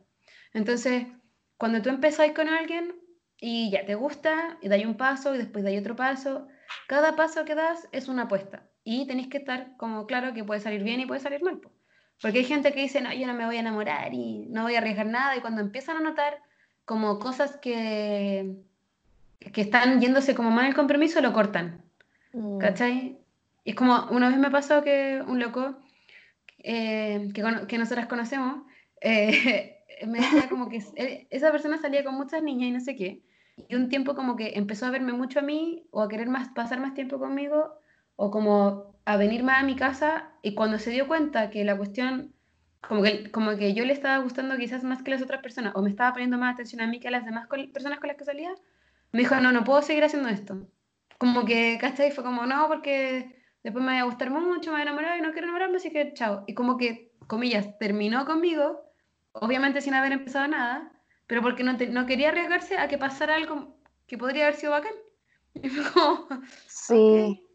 Entonces, 0.53 1.05
cuando 1.57 1.81
tú 1.81 1.89
empezás 1.89 2.31
con 2.31 2.47
alguien 2.47 2.95
y 3.37 3.69
ya 3.71 3.85
te 3.85 3.95
gusta, 3.95 4.57
y 4.61 4.69
dais 4.69 4.85
un 4.85 4.97
paso 4.97 5.35
y 5.35 5.37
después 5.37 5.63
dais 5.63 5.79
otro 5.79 5.95
paso, 5.95 6.47
cada 6.87 7.15
paso 7.15 7.45
que 7.45 7.55
das 7.55 7.87
es 7.91 8.07
una 8.07 8.23
apuesta. 8.23 8.69
Y 8.83 9.05
tenéis 9.07 9.27
que 9.27 9.37
estar 9.37 9.75
como 9.77 10.05
claro 10.07 10.33
que 10.33 10.43
puede 10.43 10.61
salir 10.61 10.83
bien 10.83 10.99
y 10.99 11.05
puede 11.05 11.19
salir 11.19 11.43
mal. 11.43 11.59
Porque 12.21 12.39
hay 12.39 12.45
gente 12.45 12.73
que 12.73 12.81
dice, 12.81 13.01
no, 13.01 13.13
yo 13.13 13.27
no 13.27 13.33
me 13.33 13.45
voy 13.45 13.57
a 13.57 13.61
enamorar 13.61 14.13
y 14.13 14.47
no 14.49 14.63
voy 14.63 14.75
a 14.75 14.79
arriesgar 14.79 15.05
nada. 15.05 15.37
Y 15.37 15.41
cuando 15.41 15.61
empiezan 15.61 15.97
a 15.97 16.01
notar 16.01 16.41
como 16.89 17.19
cosas 17.19 17.55
que, 17.57 18.55
que 19.53 19.61
están 19.61 20.01
yéndose 20.01 20.33
como 20.33 20.49
mal 20.49 20.65
el 20.65 20.73
compromiso, 20.73 21.21
lo 21.21 21.33
cortan. 21.33 21.83
Mm. 22.33 22.57
¿Cachai? 22.57 23.19
Y 23.63 23.69
es 23.69 23.75
como, 23.75 24.07
una 24.09 24.27
vez 24.29 24.39
me 24.39 24.49
pasó 24.49 24.81
que 24.81 25.21
un 25.27 25.39
loco 25.39 25.77
eh, 26.57 27.29
que, 27.31 27.43
que, 27.67 27.77
nosotras 27.77 28.07
conocemos, 28.07 28.63
eh, 29.01 29.83
me 30.07 30.19
decía 30.19 30.49
como 30.49 30.67
que 30.67 30.81
esa 31.29 31.51
persona 31.51 31.77
salía 31.77 32.03
con 32.03 32.15
muchas 32.15 32.41
niñas 32.41 32.69
y 32.69 32.71
no 32.71 32.79
sé 32.79 32.95
qué. 32.95 33.21
Y 33.67 33.75
un 33.75 33.89
tiempo 33.89 34.15
como 34.15 34.35
que 34.35 34.53
empezó 34.55 34.87
a 34.87 34.89
verme 34.89 35.13
mucho 35.13 35.41
a 35.41 35.43
mí 35.43 35.83
o 35.91 36.01
a 36.01 36.09
querer 36.09 36.27
más, 36.27 36.49
pasar 36.55 36.79
más 36.79 36.95
tiempo 36.95 37.19
conmigo 37.19 37.71
o 38.15 38.31
como 38.31 38.95
a 39.05 39.15
venir 39.15 39.43
más 39.43 39.61
a 39.61 39.63
mi 39.63 39.75
casa 39.75 40.31
y 40.41 40.55
cuando 40.55 40.79
se 40.79 40.89
dio 40.89 41.07
cuenta 41.07 41.51
que 41.51 41.63
la 41.63 41.77
cuestión 41.77 42.33
como 42.81 43.03
que, 43.03 43.31
como 43.31 43.55
que 43.57 43.73
yo 43.73 43.85
le 43.85 43.93
estaba 43.93 44.17
gustando 44.19 44.57
quizás 44.57 44.83
más 44.83 45.03
que 45.03 45.11
las 45.11 45.21
otras 45.21 45.41
personas, 45.41 45.73
o 45.75 45.81
me 45.81 45.89
estaba 45.89 46.11
poniendo 46.13 46.37
más 46.37 46.53
atención 46.53 46.81
a 46.81 46.87
mí 46.87 46.99
que 46.99 47.09
a 47.09 47.11
las 47.11 47.25
demás 47.25 47.47
personas 47.73 47.99
con 47.99 48.07
las 48.07 48.17
que 48.17 48.25
salía, 48.25 48.53
me 49.11 49.19
dijo, 49.19 49.35
no, 49.35 49.51
no 49.51 49.63
puedo 49.63 49.81
seguir 49.81 50.03
haciendo 50.03 50.29
esto. 50.29 50.67
Como 51.17 51.45
que, 51.45 51.77
¿cachai? 51.79 52.11
Fue 52.11 52.23
como, 52.23 52.45
no, 52.45 52.67
porque 52.67 53.43
después 53.63 53.83
me 53.83 53.93
va 53.93 53.99
a 53.99 54.03
gustar 54.03 54.29
mucho, 54.29 54.71
me 54.71 54.77
voy 54.77 54.79
a 54.79 54.83
enamorar 54.83 55.17
y 55.17 55.21
no 55.21 55.31
quiero 55.31 55.47
enamorarme, 55.47 55.77
así 55.77 55.91
que 55.91 56.13
chao. 56.13 56.43
Y 56.47 56.53
como 56.53 56.77
que, 56.77 57.11
comillas, 57.27 57.77
terminó 57.77 58.25
conmigo, 58.25 58.81
obviamente 59.33 59.81
sin 59.81 59.93
haber 59.93 60.13
empezado 60.13 60.47
nada, 60.47 60.91
pero 61.27 61.41
porque 61.41 61.63
no, 61.63 61.73
no 61.73 62.05
quería 62.05 62.29
arriesgarse 62.29 62.77
a 62.77 62.87
que 62.87 62.97
pasara 62.97 63.35
algo 63.35 63.77
que 64.07 64.17
podría 64.17 64.45
haber 64.45 64.55
sido 64.55 64.71
bacán. 64.71 64.93
Y 65.61 65.67
fue 65.67 65.91
como, 65.91 66.27
sí. 66.67 67.48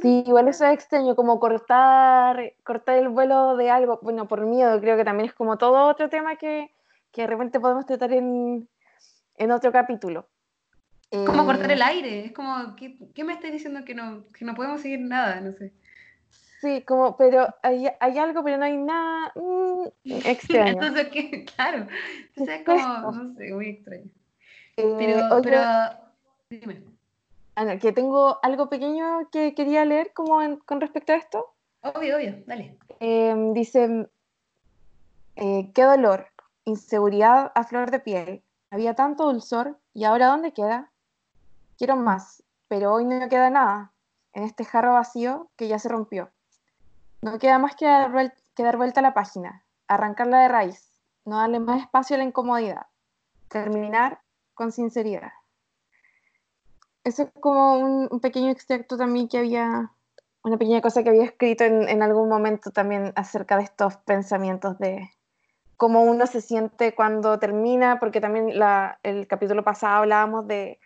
Sí, 0.00 0.22
igual 0.26 0.48
eso 0.48 0.64
es 0.66 0.74
extraño, 0.74 1.16
como 1.16 1.40
cortar, 1.40 2.54
cortar 2.62 2.98
el 2.98 3.08
vuelo 3.08 3.56
de 3.56 3.70
algo, 3.70 3.98
bueno, 4.02 4.28
por 4.28 4.46
miedo, 4.46 4.80
creo 4.80 4.96
que 4.96 5.04
también 5.04 5.28
es 5.28 5.34
como 5.34 5.58
todo 5.58 5.88
otro 5.88 6.08
tema 6.08 6.36
que, 6.36 6.70
que 7.10 7.22
de 7.22 7.26
repente 7.26 7.58
podemos 7.58 7.84
tratar 7.84 8.12
en, 8.12 8.68
en 9.36 9.50
otro 9.50 9.72
capítulo. 9.72 10.28
Es 11.10 11.26
como 11.26 11.44
cortar 11.44 11.70
el 11.70 11.80
eh, 11.80 11.84
aire, 11.84 12.24
es 12.26 12.32
como, 12.32 12.74
¿qué, 12.76 12.96
¿qué, 13.14 13.24
me 13.24 13.32
estás 13.32 13.52
diciendo 13.52 13.84
que 13.84 13.94
no, 13.94 14.24
que 14.36 14.44
no 14.44 14.54
podemos 14.54 14.80
seguir 14.80 15.00
nada? 15.00 15.40
No 15.40 15.52
sé. 15.52 15.72
Sí, 16.60 16.82
como, 16.82 17.16
pero 17.16 17.46
hay, 17.62 17.88
hay 18.00 18.18
algo, 18.18 18.42
pero 18.42 18.56
no 18.56 18.64
hay 18.64 18.76
nada 18.76 19.32
mm, 19.34 19.86
extraño. 20.24 20.72
Entonces, 20.72 21.08
¿qué? 21.08 21.44
claro, 21.44 21.86
entonces 22.28 22.60
es 22.60 22.64
como, 22.64 23.12
no 23.12 23.34
sé, 23.34 23.52
muy 23.52 23.68
extraño. 23.70 24.10
Eh, 24.76 24.94
pero, 24.98 25.42
pero, 25.42 25.62
dime. 26.48 26.93
Ana, 27.56 27.78
que 27.78 27.92
tengo 27.92 28.38
algo 28.42 28.68
pequeño 28.68 29.28
que 29.30 29.54
quería 29.54 29.84
leer 29.84 30.12
como 30.12 30.38
con 30.64 30.80
respecto 30.80 31.12
a 31.12 31.16
esto. 31.16 31.54
Obvio, 31.82 32.16
obvio, 32.16 32.42
dale. 32.46 32.76
Em, 32.98 33.52
dice, 33.52 34.08
eh, 35.36 35.70
qué 35.72 35.82
dolor, 35.82 36.26
inseguridad 36.64 37.52
a 37.54 37.64
flor 37.64 37.90
de 37.90 38.00
piel. 38.00 38.42
Había 38.70 38.94
tanto 38.94 39.24
dulzor 39.24 39.78
y 39.92 40.04
ahora 40.04 40.26
¿dónde 40.26 40.52
queda? 40.52 40.90
Quiero 41.78 41.96
más, 41.96 42.42
pero 42.66 42.92
hoy 42.92 43.04
no 43.04 43.28
queda 43.28 43.50
nada 43.50 43.92
en 44.32 44.42
este 44.42 44.64
jarro 44.64 44.94
vacío 44.94 45.48
que 45.56 45.68
ya 45.68 45.78
se 45.78 45.88
rompió. 45.88 46.30
No 47.22 47.38
queda 47.38 47.58
más 47.58 47.76
que 47.76 47.86
dar, 47.86 48.34
que 48.56 48.62
dar 48.64 48.76
vuelta 48.76 48.98
a 48.98 49.02
la 49.02 49.14
página, 49.14 49.64
arrancarla 49.86 50.40
de 50.40 50.48
raíz, 50.48 50.90
no 51.24 51.38
darle 51.38 51.60
más 51.60 51.82
espacio 51.82 52.16
a 52.16 52.18
la 52.18 52.24
incomodidad, 52.24 52.86
terminar 53.48 54.20
con 54.54 54.72
sinceridad 54.72 55.32
eso 57.04 57.24
es 57.24 57.28
como 57.40 57.78
un, 57.78 58.20
pequeño 58.20 58.50
extracto 58.50 58.96
también 58.96 59.28
que 59.28 59.38
había, 59.38 59.90
una 60.42 60.56
pequeña 60.56 60.80
cosa 60.80 61.02
que 61.02 61.10
había 61.10 61.24
escrito 61.24 61.64
en, 61.64 62.02
algún 62.02 62.28
momento 62.28 62.70
también 62.70 63.12
acerca 63.14 63.58
de 63.58 63.64
estos 63.64 63.96
pensamientos 63.98 64.78
de 64.78 65.10
cómo 65.76 66.02
uno 66.02 66.26
se 66.26 66.40
siente 66.40 66.94
cuando 66.94 67.38
termina, 67.38 67.98
porque 68.00 68.20
también 68.20 68.58
la, 68.58 68.98
el 69.02 69.26
capítulo 69.26 69.62
pasado 69.62 69.98
hablábamos 69.98 70.46
de 70.46 70.80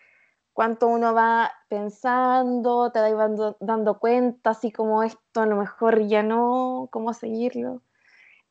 cuánto 0.52 0.88
uno 0.88 1.14
va 1.14 1.52
pensando, 1.68 2.90
te 2.90 3.00
va 3.00 3.28
dando, 3.60 3.98
cuenta, 4.00 4.50
así 4.50 4.72
como 4.72 5.04
esto 5.04 5.40
a 5.40 5.46
lo 5.46 5.54
mejor 5.54 6.04
ya 6.08 6.24
no, 6.24 6.88
cómo 6.90 7.14
seguirlo. 7.14 7.80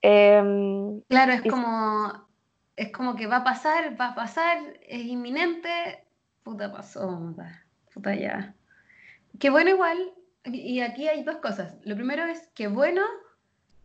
Em, 0.02 1.02
claro, 1.10 1.34
es 1.34 1.42
como, 1.42 2.14
es 2.78 2.94
como 2.94 3.16
que 3.18 3.28
va 3.28 3.38
a 3.38 3.44
pasar, 3.44 4.00
va 4.00 4.12
a 4.12 4.16
pasar, 4.16 4.58
es 4.88 5.02
inminente, 5.02 6.07
puta 6.48 6.72
pasó, 6.72 7.36
puta, 7.94 8.16
ya. 8.16 8.56
Qué 9.38 9.50
bueno 9.50 9.70
igual, 9.70 9.98
y 10.46 10.80
aquí 10.80 11.10
hay 11.10 11.24
dos 11.24 11.38
cosas. 11.38 11.76
Lo 11.84 11.96
primero 11.96 12.24
es 12.24 12.48
que 12.56 12.70
bueno 12.70 13.02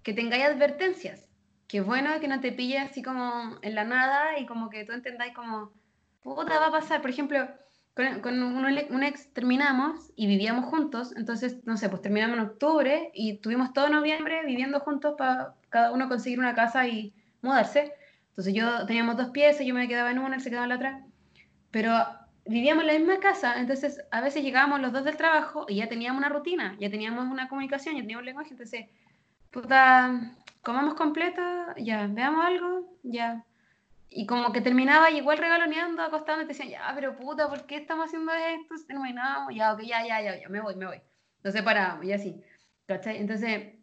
que 0.04 0.14
tengáis 0.14 0.44
advertencias, 0.44 1.28
qué 1.66 1.80
bueno 1.80 2.08
que 2.20 2.28
no 2.28 2.40
te 2.40 2.52
pille 2.52 2.78
así 2.78 3.02
como 3.02 3.58
en 3.62 3.74
la 3.74 3.82
nada 3.82 4.38
y 4.38 4.46
como 4.46 4.70
que 4.70 4.84
tú 4.84 4.92
entendáis 4.92 5.34
como, 5.34 5.72
puta, 6.22 6.60
va 6.60 6.68
a 6.68 6.70
pasar. 6.70 7.00
Por 7.00 7.10
ejemplo, 7.10 7.48
con, 8.22 8.40
un, 8.40 9.02
ex 9.02 9.32
terminamos 9.32 10.12
y 10.14 10.28
vivíamos 10.28 10.66
juntos, 10.66 11.12
entonces, 11.16 11.64
no 11.64 11.76
sé, 11.76 11.88
pues 11.88 12.00
terminamos 12.00 12.38
en 12.38 12.44
octubre 12.44 13.10
y 13.12 13.38
tuvimos 13.38 13.72
todo 13.72 13.88
noviembre 13.88 14.46
viviendo 14.46 14.78
juntos 14.78 15.16
para 15.18 15.54
cada 15.68 15.90
uno 15.90 16.08
conseguir 16.08 16.38
una 16.38 16.54
casa 16.54 16.86
y 16.86 17.12
mudarse. 17.40 17.92
Entonces 18.28 18.54
yo 18.54 18.86
teníamos 18.86 19.16
dos 19.16 19.30
piezas, 19.30 19.66
yo 19.66 19.74
me 19.74 19.88
quedaba 19.88 20.12
en 20.12 20.20
una, 20.20 20.36
él 20.36 20.42
se 20.42 20.50
quedaba 20.50 20.66
en 20.66 20.70
la 20.70 20.76
otra. 20.76 21.04
Pero 21.72 22.21
vivíamos 22.46 22.82
en 22.82 22.86
la 22.88 22.98
misma 22.98 23.20
casa, 23.20 23.58
entonces 23.58 24.02
a 24.10 24.20
veces 24.20 24.42
llegábamos 24.42 24.80
los 24.80 24.92
dos 24.92 25.04
del 25.04 25.16
trabajo 25.16 25.66
y 25.68 25.76
ya 25.76 25.88
teníamos 25.88 26.18
una 26.18 26.28
rutina, 26.28 26.76
ya 26.80 26.90
teníamos 26.90 27.26
una 27.26 27.48
comunicación, 27.48 27.94
ya 27.94 28.00
teníamos 28.00 28.24
lenguaje, 28.24 28.50
entonces, 28.50 28.86
puta, 29.50 30.32
comamos 30.62 30.94
completo, 30.94 31.42
ya, 31.76 32.06
veamos 32.08 32.44
algo, 32.44 32.96
ya. 33.02 33.44
Y 34.08 34.26
como 34.26 34.52
que 34.52 34.60
terminaba 34.60 35.10
igual 35.10 35.38
regaloneando, 35.38 36.02
acostando, 36.02 36.42
y 36.42 36.46
te 36.46 36.52
decían, 36.52 36.68
ya, 36.68 36.92
pero 36.94 37.16
puta, 37.16 37.48
¿por 37.48 37.64
qué 37.66 37.76
estamos 37.76 38.06
haciendo 38.06 38.32
esto? 38.32 38.74
Terminamos, 38.86 39.54
ya, 39.54 39.72
ok, 39.72 39.80
ya, 39.82 40.06
ya, 40.06 40.20
ya, 40.20 40.40
ya, 40.40 40.48
me 40.48 40.60
voy, 40.60 40.74
me 40.76 40.86
voy. 40.86 41.00
Nos 41.42 41.54
separamos 41.54 42.04
y 42.04 42.12
así, 42.12 42.42
¿cachai? 42.86 43.18
Entonces, 43.18 43.74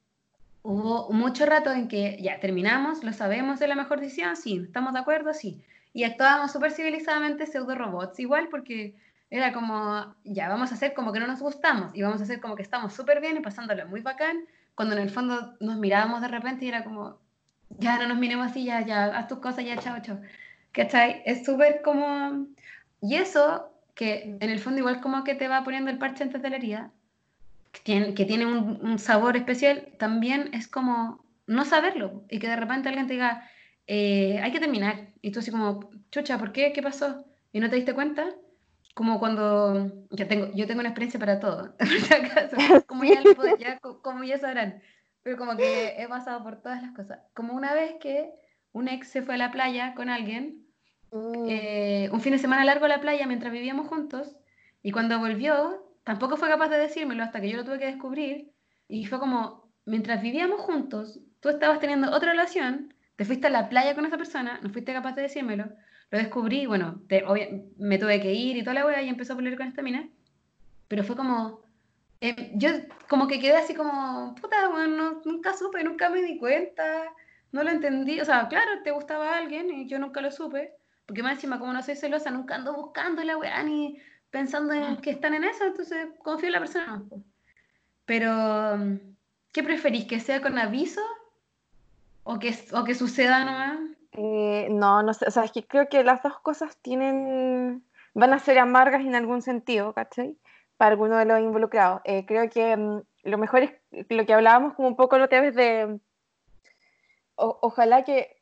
hubo 0.62 1.12
mucho 1.12 1.46
rato 1.46 1.72
en 1.72 1.88
que 1.88 2.22
ya 2.22 2.40
terminamos, 2.40 3.04
lo 3.04 3.14
sabemos, 3.14 3.62
es 3.62 3.68
la 3.70 3.76
mejor 3.76 4.00
decisión, 4.02 4.36
sí, 4.36 4.62
estamos 4.66 4.94
de 4.94 5.00
acuerdo, 5.00 5.34
sí 5.34 5.64
y 5.94 6.04
actuábamos 6.04 6.52
súper 6.52 6.72
civilizadamente 6.72 7.46
pseudo 7.46 7.76
robots 7.76 8.20
igual 8.20 8.48
porque 8.50 8.96
era 9.30 9.54
como, 9.54 10.16
ya 10.24 10.50
vamos 10.50 10.72
a 10.72 10.76
hacer 10.76 10.94
como 10.94 11.14
que 11.14 11.20
no 11.20 11.28
nos 11.28 11.40
gustamos 11.40 11.94
y 11.94 12.02
vamos 12.02 12.20
a 12.20 12.24
hacer 12.24 12.40
como 12.42 12.56
que 12.56 12.64
estamos 12.64 12.94
súper 12.94 13.22
bien 13.22 13.38
y 13.38 13.42
pasándolo 13.42 13.88
muy 13.88 14.02
bacán, 14.02 14.38
cuando 14.76 14.96
en 14.96 15.02
el 15.02 15.10
fondo 15.10 15.56
nos 15.60 15.78
mirábamos 15.78 16.22
de 16.22 16.30
repente 16.30 16.66
y 16.66 16.70
era 16.70 16.84
como, 16.84 17.20
ya 17.70 17.98
no 18.00 18.08
nos 18.08 18.18
miremos 18.18 18.48
así, 18.48 18.66
ya, 18.66 18.82
ya, 18.82 19.06
haz 19.06 19.28
tus 19.28 19.40
cosas, 19.40 19.66
ya, 19.66 19.78
chao, 19.78 19.98
chao. 20.02 20.20
¿Cachai? 20.72 21.22
Es 21.26 21.46
súper 21.46 21.82
como... 21.82 22.48
Y 23.02 23.16
eso, 23.16 23.72
que 23.94 24.38
en 24.40 24.50
el 24.50 24.60
fondo 24.60 24.80
igual 24.80 25.02
como 25.02 25.24
que 25.24 25.36
te 25.36 25.48
va 25.48 25.64
poniendo 25.64 25.92
el 25.92 25.98
parche 25.98 26.24
antes 26.24 26.42
de 26.42 26.50
la 26.50 26.56
herida, 26.56 26.92
que 27.72 27.82
tiene, 27.82 28.14
que 28.14 28.26
tiene 28.26 28.46
un, 28.46 28.80
un 28.82 29.00
sabor 29.00 29.38
especial, 29.38 29.90
también 30.00 30.50
es 30.54 30.68
como 30.68 31.24
no 31.46 31.66
saberlo 31.66 32.24
y 32.30 32.40
que 32.40 32.48
de 32.48 32.56
repente 32.56 32.90
alguien 32.90 33.08
te 33.08 33.14
diga, 33.14 33.50
eh, 33.92 34.40
hay 34.40 34.52
que 34.52 34.60
terminar. 34.60 35.08
Y 35.20 35.32
tú 35.32 35.40
así 35.40 35.50
como, 35.50 35.90
chucha, 36.12 36.38
¿por 36.38 36.52
qué? 36.52 36.72
¿Qué 36.74 36.84
pasó? 36.84 37.26
¿Y 37.52 37.60
no 37.60 37.72
te 37.72 37.76
diste 37.76 37.96
cuenta? 37.96 38.36
Como 38.94 39.20
cuando, 39.20 40.06
yo 40.12 40.28
tengo, 40.28 40.52
yo 40.54 40.68
tengo 40.68 40.82
una 40.82 40.90
experiencia 40.90 41.20
para 41.20 41.40
todo, 41.40 41.76
como 42.88 43.04
ya, 43.04 43.24
como 44.04 44.24
ya 44.24 44.38
sabrán, 44.38 44.82
pero 45.24 45.38
como 45.38 45.58
que 45.58 45.96
he 45.98 46.08
pasado 46.08 46.44
por 46.44 46.62
todas 46.62 46.84
las 46.84 46.92
cosas. 46.92 47.20
Como 47.34 47.56
una 47.56 47.74
vez 47.74 47.96
que 48.00 48.32
un 48.74 48.90
ex 48.90 49.08
se 49.08 49.24
fue 49.24 49.36
a 49.36 49.38
la 49.38 49.52
playa 49.52 49.96
con 49.96 50.10
alguien, 50.10 50.68
mm. 51.12 51.46
eh, 51.48 52.10
un 52.12 52.22
fin 52.22 52.34
de 52.34 52.40
semana 52.40 52.66
largo 52.66 52.86
a 52.86 52.90
la 52.90 53.02
playa 53.02 53.26
mientras 53.26 53.52
vivíamos 53.52 53.88
juntos, 53.88 54.36
y 54.84 54.92
cuando 54.92 55.18
volvió, 55.18 55.96
tampoco 56.04 56.38
fue 56.38 56.48
capaz 56.48 56.70
de 56.70 56.78
decírmelo 56.78 57.24
hasta 57.24 57.42
que 57.42 57.50
yo 57.50 57.58
lo 57.58 57.66
tuve 57.66 57.80
que 57.80 57.88
descubrir, 57.88 58.52
y 58.88 59.06
fue 59.06 59.20
como, 59.20 59.72
mientras 59.86 60.22
vivíamos 60.22 60.62
juntos, 60.62 61.20
tú 61.40 61.50
estabas 61.50 61.80
teniendo 61.80 62.12
otra 62.12 62.32
relación, 62.32 62.94
te 63.20 63.26
fuiste 63.26 63.48
a 63.48 63.50
la 63.50 63.68
playa 63.68 63.96
con 63.96 64.06
esa 64.06 64.16
persona, 64.16 64.62
no 64.64 64.70
fuiste 64.70 64.94
capaz 64.94 65.12
de 65.12 65.24
decírmelo, 65.24 65.66
lo 66.10 66.18
descubrí, 66.18 66.68
bueno, 66.68 67.02
me 67.78 67.98
tuve 67.98 68.22
que 68.22 68.34
ir 68.34 68.56
y 68.56 68.64
toda 68.64 68.76
la 68.76 68.86
wea 68.86 69.02
y 69.02 69.10
empezó 69.10 69.34
a 69.34 69.36
pelear 69.36 69.58
con 69.58 69.68
esta 69.68 69.82
mina, 69.82 70.08
pero 70.88 71.04
fue 71.04 71.18
como, 71.18 71.60
em, 72.22 72.58
yo 72.58 72.70
como 73.10 73.28
que 73.28 73.42
quedé 73.42 73.58
así 73.58 73.74
como, 73.74 74.36
puta, 74.36 74.70
bueno, 74.70 75.22
nunca 75.26 75.52
supe, 75.52 75.84
nunca 75.84 76.08
me 76.08 76.22
di 76.22 76.38
cuenta, 76.38 77.14
no 77.52 77.62
lo 77.62 77.72
entendí, 77.72 78.22
o 78.22 78.24
sea, 78.24 78.48
claro, 78.48 78.84
te 78.86 78.92
gustaba 78.92 79.36
alguien 79.36 79.70
y 79.70 79.90
yo 79.90 80.00
nunca 80.00 80.22
lo 80.22 80.32
supe, 80.32 80.72
porque 81.06 81.22
más 81.22 81.34
encima 81.34 81.60
como 81.60 81.74
no 81.74 81.84
soy 81.84 81.98
celosa, 81.98 82.32
nunca 82.32 82.56
ando 82.56 82.74
buscando 82.74 83.22
la 83.26 83.36
weá 83.36 83.62
ni 83.64 84.00
pensando 84.30 84.72
en 84.72 84.96
que 84.96 85.10
están 85.10 85.34
en 85.34 85.44
eso, 85.44 85.66
entonces 85.66 86.08
confío 86.24 86.48
en 86.48 86.54
la 86.54 86.60
persona. 86.60 87.04
Pero, 88.06 88.78
¿qué 89.52 89.62
preferís? 89.62 90.06
¿Que 90.06 90.22
sea 90.22 90.42
con 90.42 90.58
aviso 90.58 91.02
o 92.24 92.40
que, 92.40 92.56
o 92.74 92.84
que 92.84 92.96
suceda 92.96 93.46
nomás. 93.46 93.80
Eh, 94.14 94.68
no, 94.72 95.04
no 95.04 95.14
sé, 95.14 95.26
o 95.28 95.32
sea, 95.32 95.44
es 95.44 95.52
que 95.52 95.66
creo 95.66 95.88
que 95.88 96.04
las 96.04 96.24
dos 96.24 96.40
cosas 96.40 96.78
tienen, 96.78 97.84
van 98.14 98.34
a 98.34 98.40
ser 98.40 98.58
amargas 98.60 99.02
en 99.02 99.16
algún 99.16 99.42
sentido, 99.42 99.94
¿cachai? 99.94 100.38
Para 100.78 100.92
alguno 100.92 101.18
de 101.18 101.26
los 101.26 101.40
involucrados. 101.40 102.02
Eh, 102.06 102.26
creo 102.26 102.50
que 102.50 102.76
mm, 102.76 103.02
lo 103.24 103.38
mejor 103.38 103.64
es 103.64 103.74
lo 104.10 104.26
que 104.26 104.34
hablábamos 104.34 104.74
como 104.74 104.88
un 104.88 104.96
poco 104.96 105.18
lo 105.18 105.30
que 105.30 105.42
ves 105.42 105.56
de, 105.56 106.00
ojalá 107.36 108.04
que 108.04 108.36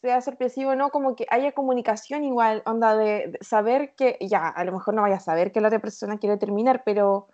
sea 0.00 0.20
sorpresivo, 0.20 0.74
¿no? 0.74 0.90
Como 0.90 1.14
que 1.16 1.26
haya 1.30 1.52
comunicación 1.52 2.24
igual, 2.24 2.62
onda 2.66 2.96
de, 2.96 3.38
saber 3.40 3.94
que, 3.94 4.16
ya, 4.20 4.48
a 4.48 4.64
lo 4.64 4.72
mejor 4.72 4.94
no 4.94 5.02
vaya 5.02 5.16
a 5.16 5.20
saber 5.20 5.52
que 5.52 5.60
la 5.60 5.68
otra 5.68 5.80
persona 5.80 6.18
quiere 6.18 6.38
terminar, 6.38 6.82
pero 6.84 7.28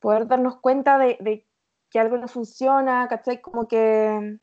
poder 0.00 0.26
darnos 0.26 0.56
cuenta 0.58 0.98
de, 0.98 1.16
de 1.20 1.46
que 1.90 1.98
algo 1.98 2.16
no 2.18 2.28
funciona, 2.28 3.08
¿cachai? 3.08 3.40
Como 3.40 3.66
que 3.66 4.38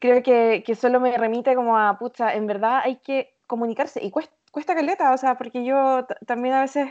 creo 0.00 0.22
que, 0.22 0.62
que, 0.64 0.74
solo 0.74 1.00
me 1.00 1.16
remite 1.16 1.54
como 1.54 1.76
a, 1.76 1.98
pucha, 1.98 2.34
en 2.34 2.46
verdad 2.46 2.80
hay 2.84 2.96
que 2.96 3.34
comunicarse 3.46 4.02
y 4.02 4.10
cuesta, 4.10 4.34
cuesta 4.52 4.74
caleta, 4.74 5.12
o 5.12 5.18
sea, 5.18 5.36
porque 5.36 5.64
yo 5.64 6.06
también 6.26 6.54
a 6.54 6.60
veces 6.60 6.90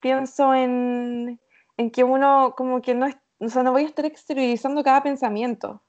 pienso 0.00 0.54
en, 0.54 1.38
en, 1.76 1.90
que 1.90 2.02
uno 2.04 2.54
como 2.56 2.80
que 2.80 2.94
no, 2.94 3.06
es, 3.06 3.16
o 3.38 3.48
sea, 3.48 3.62
no 3.62 3.72
voy 3.72 3.84
a 3.84 3.86
estar 3.86 4.04
exteriorizando 4.04 4.82
cada 4.82 5.02
pensamiento, 5.02 5.82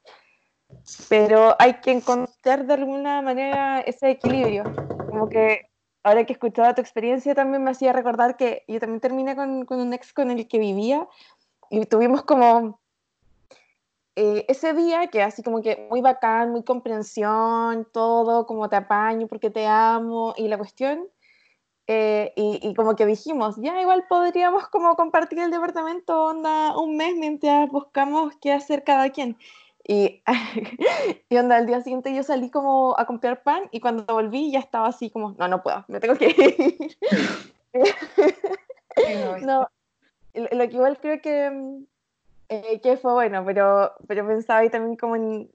pero 1.10 1.56
hay 1.60 1.76
que 1.76 1.92
encontrar 1.92 2.66
de 2.66 2.74
alguna 2.74 3.22
manera 3.22 3.80
ese 3.82 4.12
equilibrio, 4.12 4.64
como 5.10 5.30
que 5.30 5.70
ahora 6.04 6.26
que 6.26 6.34
escuchaba 6.34 6.76
tu 6.76 6.82
experiencia 6.82 7.34
también 7.36 7.64
me 7.64 7.72
hacía 7.72 7.94
recordar 7.94 8.36
que 8.36 8.64
yo 8.68 8.80
también 8.80 9.00
terminé 9.00 9.36
con, 9.36 9.66
con 9.66 9.80
un 9.80 9.94
ex 9.94 10.14
con 10.14 10.30
el 10.30 10.48
que 10.48 10.60
vivía 10.60 11.08
y 11.70 11.86
tuvimos 11.86 12.24
como 12.24 12.81
eh, 14.24 14.46
ese 14.48 14.74
día 14.74 15.08
que 15.08 15.24
así 15.24 15.42
como 15.42 15.64
que 15.64 15.88
muy 15.90 16.00
bacán, 16.02 16.52
muy 16.52 16.64
comprensión, 16.64 17.88
todo, 17.92 18.46
como 18.46 18.70
te 18.70 18.76
apaño 18.76 19.26
porque 19.28 19.50
te 19.50 19.66
amo 19.66 20.36
y 20.38 20.48
la 20.48 20.58
cuestión, 20.60 21.08
Eh, 21.88 22.32
y, 22.38 22.74
como 22.76 22.96
que 22.96 23.06
dijimos, 23.06 23.56
ya 23.58 23.82
igual 23.82 24.06
podríamos 24.08 24.68
como 24.70 24.96
compartir 24.96 25.40
el 25.40 25.52
departamento 25.52 26.26
onda 26.26 26.78
un 26.78 26.96
mes 26.98 27.16
mientras 27.18 27.70
buscamos 27.70 28.34
qué 28.42 28.54
hacer 28.54 28.84
cada 28.84 29.10
quien. 29.10 29.38
Y, 29.88 30.22
y 31.30 31.38
onda, 31.38 31.58
al 31.58 31.66
día 31.66 31.82
siguiente 31.82 32.14
yo 32.16 32.24
salí 32.24 32.50
como 32.52 32.96
a 33.00 33.06
comprar 33.06 33.44
pan 33.44 33.64
y 33.72 33.80
cuando 33.82 34.06
volví 34.06 34.52
ya 34.52 34.60
estaba 34.60 34.88
así 34.88 35.10
como, 35.10 35.34
no, 35.40 35.48
no 35.48 35.64
puedo, 35.64 35.84
me 35.88 36.00
tengo 36.00 36.16
que 36.16 36.28
ir. 37.74 39.46
no, 39.46 39.68
lo 40.34 40.70
que 40.70 40.76
igual 40.76 41.00
creo 41.02 41.22
que, 41.22 41.86
eh, 42.52 42.82
que 42.82 42.98
fue 42.98 43.14
bueno, 43.14 43.46
pero, 43.46 43.94
pero 44.08 44.28
pensaba 44.28 44.60
ahí 44.60 44.70
también 44.70 44.98
como 44.98 45.16
en, 45.16 45.50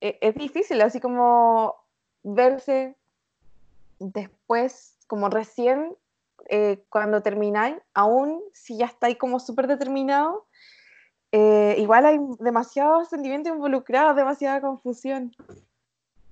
e, 0.00 0.18
es 0.22 0.34
difícil, 0.34 0.80
así 0.80 0.98
como 0.98 1.74
verse 2.22 2.96
después, 3.98 4.96
como 5.06 5.28
recién, 5.28 5.94
eh, 6.48 6.82
cuando 6.88 7.20
termináis, 7.20 7.76
aún 7.92 8.40
si 8.54 8.78
ya 8.78 8.86
estáis 8.86 9.18
como 9.18 9.40
súper 9.40 9.66
determinado, 9.66 10.46
eh, 11.32 11.74
igual 11.76 12.06
hay 12.06 12.18
demasiados 12.40 13.10
sentimientos 13.10 13.52
involucrados, 13.52 14.16
demasiada 14.16 14.62
confusión. 14.62 15.36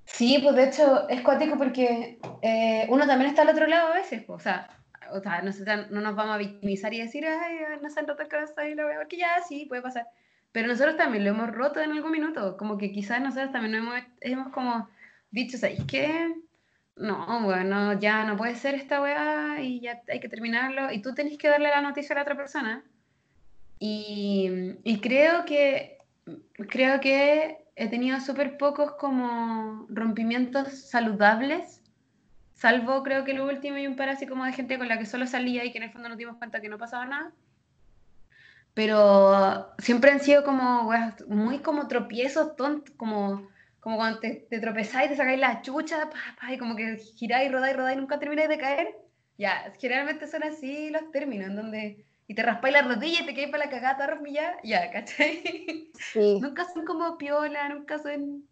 Sí, 0.06 0.38
pues 0.42 0.56
de 0.56 0.64
hecho 0.64 1.06
es 1.10 1.20
cuático 1.20 1.58
porque 1.58 2.18
eh, 2.40 2.86
uno 2.88 3.06
también 3.06 3.28
está 3.28 3.42
al 3.42 3.50
otro 3.50 3.66
lado 3.66 3.92
a 3.92 3.96
veces, 3.96 4.22
pues, 4.24 4.40
o 4.40 4.42
sea, 4.42 4.70
o 5.12 5.20
sea 5.20 5.42
no, 5.42 5.50
no, 5.90 6.00
nos 6.00 6.16
vamos 6.16 6.34
a 6.34 6.38
victimizar 6.38 6.92
y 6.94 7.00
decir, 7.00 7.26
ay, 7.26 7.58
no 7.82 7.88
se 7.90 8.00
han 8.00 8.06
roto 8.06 8.22
el 8.22 8.28
cabeza 8.28 8.68
y 8.68 8.74
la 8.74 8.84
veo, 8.84 9.08
que 9.08 9.16
ya 9.16 9.42
sí, 9.46 9.66
puede 9.66 9.82
pasar. 9.82 10.06
Pero 10.52 10.68
nosotros 10.68 10.96
también 10.96 11.24
lo 11.24 11.30
hemos 11.30 11.50
roto 11.50 11.80
en 11.80 11.92
algún 11.92 12.12
minuto, 12.12 12.56
como 12.56 12.78
que 12.78 12.92
quizás 12.92 13.20
nosotros 13.20 13.52
también 13.52 13.74
hemos, 13.74 14.02
hemos 14.20 14.48
como 14.52 14.88
dicho, 15.30 15.58
¿sabes 15.58 15.80
qué? 15.86 16.34
No, 16.96 17.42
bueno, 17.42 17.98
ya 18.00 18.24
no 18.24 18.36
puede 18.36 18.54
ser 18.54 18.74
esta 18.74 19.02
weá 19.02 19.60
y 19.60 19.80
ya 19.80 20.00
hay 20.08 20.18
que 20.18 20.30
terminarlo. 20.30 20.90
Y 20.90 21.02
tú 21.02 21.14
tenés 21.14 21.36
que 21.36 21.48
darle 21.48 21.68
la 21.68 21.82
noticia 21.82 22.14
a 22.14 22.16
la 22.16 22.22
otra 22.22 22.36
persona. 22.36 22.82
Y, 23.78 24.76
y 24.82 25.00
creo 25.00 25.44
que 25.44 25.96
creo 26.68 27.00
que 27.00 27.58
he 27.76 27.88
tenido 27.88 28.20
súper 28.20 28.56
pocos 28.56 28.92
como 28.92 29.86
rompimientos 29.90 30.68
saludables, 30.72 31.75
salvo 32.56 33.02
creo 33.02 33.24
que 33.24 33.34
lo 33.34 33.46
último 33.46 33.78
y 33.78 33.86
un 33.86 33.96
par 33.96 34.08
así 34.08 34.26
como 34.26 34.44
de 34.44 34.52
gente 34.52 34.78
con 34.78 34.88
la 34.88 34.98
que 34.98 35.06
solo 35.06 35.26
salía 35.26 35.64
y 35.64 35.72
que 35.72 35.78
en 35.78 35.84
el 35.84 35.92
fondo 35.92 36.08
nos 36.08 36.18
dimos 36.18 36.36
cuenta 36.36 36.60
que 36.60 36.68
no 36.68 36.78
pasaba 36.78 37.06
nada. 37.06 37.32
Pero 38.74 39.72
siempre 39.78 40.10
han 40.10 40.20
sido 40.20 40.44
como 40.44 40.90
muy 41.28 41.60
como 41.60 41.88
tropiezos 41.88 42.56
tontos, 42.56 42.92
como 42.96 43.48
como 43.80 43.98
cuando 43.98 44.18
te, 44.18 44.46
te 44.50 44.58
tropezáis, 44.58 45.10
te 45.10 45.16
sacáis 45.16 45.38
la 45.38 45.62
chucha, 45.62 46.10
y 46.50 46.58
como 46.58 46.74
que 46.74 46.96
giráis, 46.96 47.52
rodáis, 47.52 47.76
rodáis, 47.76 47.96
y 47.96 48.00
nunca 48.00 48.18
termináis 48.18 48.48
de 48.48 48.58
caer. 48.58 48.96
Ya, 49.38 49.72
generalmente 49.78 50.26
son 50.26 50.42
así 50.42 50.90
los 50.90 51.12
términos, 51.12 51.50
en 51.50 51.54
donde 51.54 52.04
y 52.28 52.34
te 52.34 52.42
raspáis 52.42 52.74
la 52.74 52.82
rodilla 52.82 53.22
y 53.22 53.26
te 53.26 53.34
caes 53.34 53.50
para 53.50 53.66
la 53.66 53.70
cagada, 53.70 54.18
ya, 54.28 54.56
ya, 54.64 54.90
¿cachai? 54.90 55.92
Sí. 55.94 56.38
nunca 56.42 56.64
son 56.64 56.84
como 56.84 57.16
piola, 57.16 57.68
nunca 57.68 57.98
son 57.98 58.44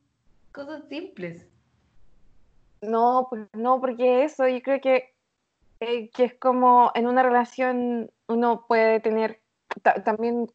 cosas 0.52 0.84
simples. 0.88 1.48
No, 2.88 3.26
pues 3.28 3.46
no, 3.52 3.80
porque 3.80 4.24
eso 4.24 4.46
yo 4.48 4.60
creo 4.62 4.80
que, 4.80 5.14
eh, 5.80 6.10
que 6.10 6.24
es 6.24 6.34
como 6.34 6.90
en 6.94 7.06
una 7.06 7.22
relación 7.22 8.10
uno 8.28 8.64
puede 8.66 9.00
tener 9.00 9.40
también 10.04 10.46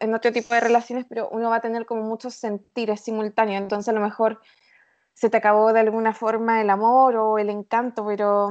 en 0.00 0.14
otro 0.14 0.32
tipo 0.32 0.54
de 0.54 0.60
relaciones, 0.60 1.06
pero 1.08 1.28
uno 1.30 1.50
va 1.50 1.56
a 1.56 1.60
tener 1.60 1.86
como 1.86 2.02
muchos 2.02 2.34
sentires 2.34 3.00
simultáneos, 3.00 3.62
entonces 3.62 3.88
a 3.88 3.92
lo 3.92 4.00
mejor 4.00 4.40
se 5.14 5.30
te 5.30 5.36
acabó 5.36 5.72
de 5.72 5.80
alguna 5.80 6.14
forma 6.14 6.60
el 6.60 6.70
amor 6.70 7.16
o 7.16 7.38
el 7.38 7.50
encanto, 7.50 8.06
pero, 8.06 8.50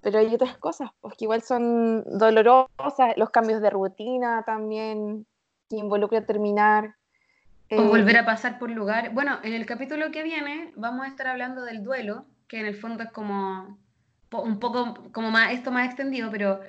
pero 0.00 0.18
hay 0.18 0.34
otras 0.34 0.58
cosas, 0.58 0.90
pues 1.00 1.14
que 1.16 1.26
igual 1.26 1.42
son 1.42 2.02
dolorosas, 2.18 3.16
los 3.16 3.30
cambios 3.30 3.60
de 3.60 3.70
rutina 3.70 4.42
también, 4.44 5.26
que 5.68 5.76
involucra 5.76 6.26
terminar. 6.26 6.96
O 7.76 7.82
eh, 7.82 7.88
volver 7.88 8.16
a 8.18 8.24
pasar 8.24 8.58
por 8.58 8.70
lugar. 8.70 9.10
Bueno, 9.12 9.38
en 9.42 9.52
el 9.52 9.66
capítulo 9.66 10.10
que 10.10 10.22
viene 10.22 10.72
vamos 10.76 11.04
a 11.04 11.08
estar 11.08 11.26
hablando 11.26 11.62
del 11.62 11.82
duelo, 11.82 12.26
que 12.48 12.60
en 12.60 12.66
el 12.66 12.74
fondo 12.74 13.04
es 13.04 13.10
como 13.10 13.78
un 14.30 14.58
poco 14.58 15.10
como 15.12 15.30
más 15.30 15.52
esto 15.52 15.70
más 15.70 15.86
extendido, 15.86 16.30
pero 16.30 16.60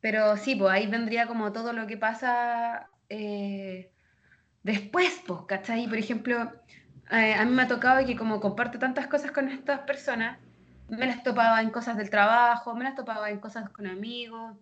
pero 0.00 0.36
sí, 0.36 0.54
pues 0.54 0.72
ahí 0.72 0.86
vendría 0.86 1.26
como 1.26 1.52
todo 1.52 1.72
lo 1.72 1.86
que 1.86 1.96
pasa 1.96 2.88
eh, 3.08 3.90
después, 4.62 5.22
pues, 5.26 5.40
¿cachai? 5.48 5.88
Por 5.88 5.98
ejemplo, 5.98 6.52
eh, 7.10 7.34
a 7.34 7.44
mí 7.44 7.52
me 7.52 7.62
ha 7.62 7.68
tocado 7.68 8.04
que 8.06 8.16
como 8.16 8.40
comparto 8.40 8.78
tantas 8.78 9.06
cosas 9.06 9.32
con 9.32 9.48
estas 9.48 9.80
personas, 9.80 10.38
me 10.88 11.06
las 11.06 11.22
topaba 11.22 11.60
en 11.62 11.70
cosas 11.70 11.96
del 11.96 12.10
trabajo, 12.10 12.74
me 12.74 12.84
las 12.84 12.94
topaba 12.94 13.30
en 13.30 13.40
cosas 13.40 13.68
con 13.70 13.86
amigos, 13.86 14.56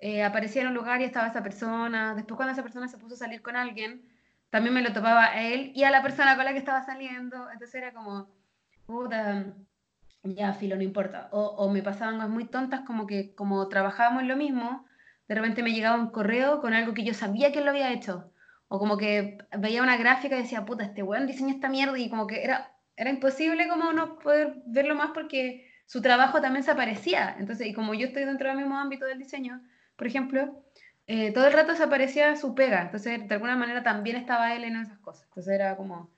eh, 0.00 0.24
aparecía 0.24 0.62
en 0.62 0.68
un 0.68 0.74
lugar 0.74 1.00
y 1.00 1.04
estaba 1.04 1.28
esa 1.28 1.42
persona, 1.42 2.14
después 2.14 2.36
cuando 2.36 2.52
esa 2.52 2.62
persona 2.62 2.88
se 2.88 2.98
puso 2.98 3.14
a 3.14 3.18
salir 3.18 3.42
con 3.42 3.56
alguien, 3.56 4.02
también 4.50 4.74
me 4.74 4.82
lo 4.82 4.92
topaba 4.92 5.26
a 5.26 5.42
él 5.42 5.72
y 5.74 5.84
a 5.84 5.90
la 5.90 6.02
persona 6.02 6.36
con 6.36 6.44
la 6.44 6.52
que 6.52 6.58
estaba 6.58 6.82
saliendo, 6.84 7.50
entonces 7.52 7.74
era 7.76 7.92
como, 7.92 8.28
puta, 8.86 9.46
ya, 10.22 10.52
filo, 10.52 10.76
no 10.76 10.82
importa. 10.82 11.28
O, 11.32 11.40
o 11.40 11.70
me 11.70 11.82
pasaban 11.82 12.16
cosas 12.16 12.30
muy 12.30 12.44
tontas 12.46 12.80
como 12.80 13.06
que 13.06 13.34
como 13.34 13.68
trabajábamos 13.68 14.24
lo 14.24 14.36
mismo, 14.36 14.84
de 15.28 15.34
repente 15.34 15.62
me 15.62 15.72
llegaba 15.72 15.96
un 15.96 16.10
correo 16.10 16.60
con 16.60 16.74
algo 16.74 16.92
que 16.92 17.04
yo 17.04 17.14
sabía 17.14 17.52
que 17.52 17.60
él 17.60 17.64
lo 17.64 17.70
había 17.70 17.92
hecho. 17.92 18.32
O 18.68 18.78
como 18.78 18.96
que 18.96 19.38
veía 19.58 19.82
una 19.82 19.96
gráfica 19.96 20.36
y 20.36 20.42
decía, 20.42 20.64
puta, 20.64 20.84
este 20.84 21.02
weón 21.02 21.26
diseña 21.26 21.54
esta 21.54 21.68
mierda 21.68 21.98
y 21.98 22.10
como 22.10 22.26
que 22.26 22.42
era, 22.44 22.72
era 22.96 23.10
imposible 23.10 23.68
como 23.68 23.92
no 23.92 24.18
poder 24.18 24.62
verlo 24.66 24.94
más 24.94 25.10
porque 25.12 25.68
su 25.86 26.02
trabajo 26.02 26.40
también 26.40 26.62
se 26.64 26.70
aparecía. 26.70 27.36
Entonces, 27.38 27.66
y 27.66 27.72
como 27.72 27.94
yo 27.94 28.06
estoy 28.06 28.24
dentro 28.24 28.48
del 28.48 28.58
mismo 28.58 28.76
ámbito 28.76 29.06
del 29.06 29.18
diseño, 29.18 29.60
por 29.96 30.06
ejemplo, 30.06 30.64
eh, 31.12 31.32
todo 31.32 31.46
el 31.46 31.52
rato 31.52 31.74
se 31.74 31.82
aparecía 31.82 32.36
su 32.36 32.54
pega. 32.54 32.82
Entonces, 32.82 33.26
de 33.26 33.34
alguna 33.34 33.56
manera 33.56 33.82
también 33.82 34.16
estaba 34.16 34.54
él 34.54 34.64
en 34.64 34.76
esas 34.76 34.98
cosas. 34.98 35.24
Entonces 35.28 35.54
era 35.54 35.76
como, 35.76 36.10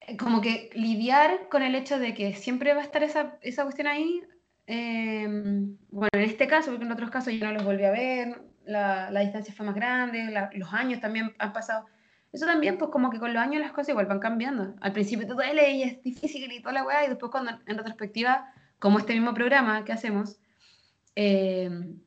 eh, 0.00 0.16
como 0.16 0.40
que 0.40 0.70
lidiar 0.74 1.48
con 1.50 1.62
el 1.62 1.74
hecho 1.74 1.98
de 1.98 2.14
que 2.14 2.34
siempre 2.34 2.74
va 2.74 2.80
a 2.80 2.84
estar 2.84 3.02
esa, 3.02 3.38
esa 3.42 3.64
cuestión 3.64 3.88
ahí 3.88 4.22
Em, 4.70 5.78
bueno, 5.88 6.10
en 6.12 6.20
este 6.20 6.46
caso, 6.46 6.70
porque 6.70 6.84
en 6.84 6.92
otros 6.92 7.10
casos 7.10 7.32
yo 7.32 7.46
no 7.46 7.52
los 7.52 7.64
volví 7.64 7.84
a 7.84 7.90
ver, 7.90 8.42
la, 8.66 9.10
la 9.10 9.20
distancia 9.20 9.54
fue 9.54 9.64
más 9.64 9.74
grande, 9.74 10.30
los 10.52 10.74
años 10.74 11.00
también 11.00 11.34
han 11.38 11.54
pasado. 11.54 11.86
Eso 12.32 12.44
también, 12.44 12.76
pues 12.76 12.90
como 12.90 13.08
que 13.08 13.18
con 13.18 13.32
los 13.32 13.42
años 13.42 13.62
las 13.62 13.72
cosas 13.72 13.88
igual 13.88 14.04
van 14.04 14.20
cambiando. 14.20 14.74
Al 14.82 14.92
principio 14.92 15.26
te 15.26 15.32
duele 15.32 15.70
y 15.70 15.82
es 15.84 16.02
difícil 16.02 16.52
y 16.52 16.60
toda 16.60 16.74
la 16.74 16.84
weá, 16.84 17.06
y 17.06 17.08
después 17.08 17.32
cuando 17.32 17.52
en 17.66 17.78
retrospectiva, 17.78 18.52
como 18.78 18.98
este 18.98 19.14
mismo 19.14 19.32
programa 19.32 19.86
que 19.86 19.92
hacemos, 19.92 20.38
em, 21.14 21.98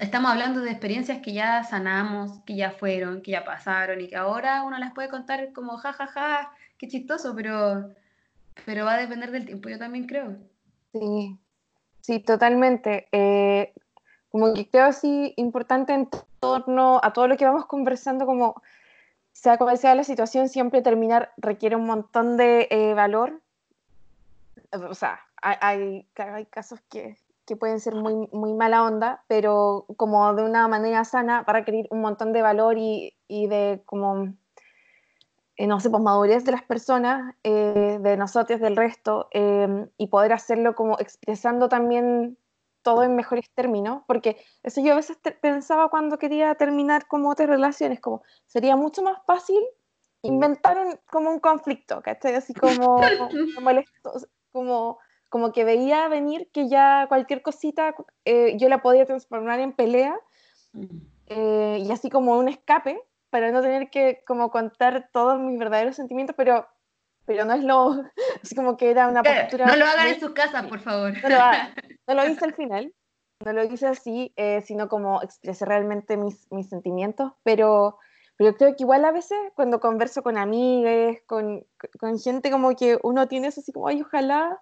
estamos 0.00 0.30
hablando 0.30 0.60
de 0.60 0.70
experiencias 0.70 1.20
que 1.22 1.32
ya 1.32 1.64
sanamos, 1.64 2.40
que 2.44 2.56
ya 2.56 2.72
fueron, 2.72 3.22
que 3.22 3.32
ya 3.32 3.44
pasaron 3.44 4.00
y 4.00 4.08
que 4.08 4.16
ahora 4.16 4.62
uno 4.64 4.78
las 4.78 4.92
puede 4.92 5.08
contar 5.08 5.52
como 5.52 5.76
jajaja, 5.76 6.06
ja, 6.06 6.42
ja, 6.42 6.52
qué 6.78 6.88
chistoso, 6.88 7.34
pero, 7.34 7.90
pero 8.66 8.84
va 8.84 8.94
a 8.94 8.98
depender 8.98 9.30
del 9.30 9.46
tiempo, 9.46 9.68
yo 9.68 9.78
también 9.78 10.06
creo. 10.06 10.36
Sí, 10.92 11.38
Sí, 12.00 12.18
totalmente. 12.20 13.08
Eh, 13.12 13.72
como 14.30 14.54
que 14.54 14.68
creo 14.68 14.86
así 14.86 15.34
importante 15.36 15.92
en 15.92 16.08
torno 16.40 17.00
a 17.02 17.12
todo 17.12 17.28
lo 17.28 17.36
que 17.36 17.44
vamos 17.44 17.66
conversando, 17.66 18.26
como 18.26 18.60
sea 19.32 19.58
cual 19.58 19.78
sea 19.78 19.94
la 19.94 20.04
situación, 20.04 20.48
siempre 20.48 20.82
terminar 20.82 21.32
requiere 21.36 21.76
un 21.76 21.86
montón 21.86 22.36
de 22.36 22.68
eh, 22.70 22.94
valor. 22.94 23.40
O 24.72 24.94
sea, 24.94 25.20
hay, 25.42 26.06
hay, 26.16 26.46
casos 26.46 26.80
que, 26.90 27.16
que, 27.50 27.56
pueden 27.56 27.80
ser 27.80 27.94
muy, 27.94 28.28
muy 28.32 28.54
mala 28.54 28.84
onda, 28.84 29.24
pero 29.28 29.86
como 29.96 30.34
de 30.34 30.44
una 30.44 30.68
manera 30.68 31.04
sana 31.04 31.42
va 31.42 31.52
a 31.52 31.52
requerir 31.52 31.86
un 31.90 32.00
montón 32.00 32.32
de 32.32 32.42
valor 32.42 32.78
y, 32.78 33.14
y 33.28 33.46
de 33.46 33.82
como 33.86 34.34
eh, 35.60 35.66
no 35.66 35.78
sé, 35.78 35.90
pues 35.90 36.02
madurez 36.02 36.46
de 36.46 36.52
las 36.52 36.62
personas, 36.62 37.34
eh, 37.44 37.98
de 38.00 38.16
nosotros, 38.16 38.60
del 38.60 38.76
resto, 38.76 39.28
em, 39.30 39.90
y 39.98 40.06
poder 40.06 40.32
hacerlo 40.32 40.74
como 40.74 40.98
expresando 40.98 41.68
también 41.68 42.38
todo 42.80 43.02
en 43.02 43.14
mejores 43.14 43.50
términos, 43.50 44.02
porque 44.06 44.42
eso 44.62 44.80
yo 44.80 44.94
a 44.94 44.96
veces 44.96 45.18
pensaba 45.42 45.90
cuando 45.90 46.18
quería 46.18 46.54
terminar 46.54 47.06
como 47.06 47.28
otras 47.28 47.50
relaciones, 47.50 48.00
como 48.00 48.22
sería 48.46 48.74
mucho 48.74 49.02
más 49.02 49.18
fácil 49.26 49.60
inventar 50.22 50.78
un, 50.78 50.98
como 51.10 51.28
un 51.30 51.40
conflicto, 51.40 52.00
¿cachai? 52.00 52.36
Así 52.36 52.54
como, 52.54 52.96
como, 53.54 53.70
como, 54.52 54.98
que 55.52 55.64
veía 55.64 56.08
venir 56.08 56.50
que 56.52 56.68
ya 56.68 57.06
cualquier 57.08 57.42
cosita 57.42 57.94
eh, 58.24 58.56
yo 58.58 58.68
la 58.68 58.82
podía 58.82 59.06
transformar 59.06 59.60
en 59.60 59.72
pelea, 59.72 60.14
mm. 60.72 61.76
y 61.78 61.90
así 61.90 62.10
como 62.10 62.36
un 62.36 62.48
escape, 62.48 63.00
para 63.30 63.52
no 63.52 63.62
tener 63.62 63.90
que 63.90 64.22
como 64.26 64.50
contar 64.50 65.08
todos 65.12 65.40
mis 65.40 65.58
verdaderos 65.58 65.96
sentimientos, 65.96 66.34
pero, 66.36 66.68
pero 67.24 67.44
no 67.44 67.54
es 67.54 67.64
lo, 67.64 68.02
así 68.42 68.54
como 68.54 68.76
que 68.76 68.90
era 68.90 69.08
una 69.08 69.22
postura... 69.22 69.66
No 69.66 69.76
lo 69.76 69.86
hagan 69.86 70.08
en 70.08 70.20
sus 70.20 70.32
casas, 70.32 70.66
por 70.66 70.80
favor. 70.80 71.12
No 72.06 72.16
lo, 72.16 72.26
hice 72.26 72.44
al 72.44 72.54
final, 72.54 72.92
no 73.44 73.52
lo 73.52 73.62
hice 73.62 73.86
así, 73.86 74.32
eh, 74.34 74.62
sino 74.62 74.88
como 74.88 75.22
expresé 75.22 75.64
realmente 75.64 76.16
mis, 76.16 76.50
mis 76.50 76.68
sentimientos, 76.68 77.30
pero, 77.44 77.98
pero 78.36 78.56
creo 78.56 78.70
que 78.74 78.82
igual 78.82 79.04
a 79.04 79.12
veces 79.12 79.38
cuando 79.54 79.78
converso 79.78 80.24
con 80.24 80.36
amigas, 80.36 81.18
con, 81.26 81.64
con 82.00 82.18
gente 82.18 82.50
como 82.50 82.74
que 82.74 82.98
uno 83.04 83.28
tiene 83.28 83.46
eso 83.46 83.60
así 83.60 83.70
como, 83.70 83.86
ay, 83.86 84.02
ojalá 84.02 84.60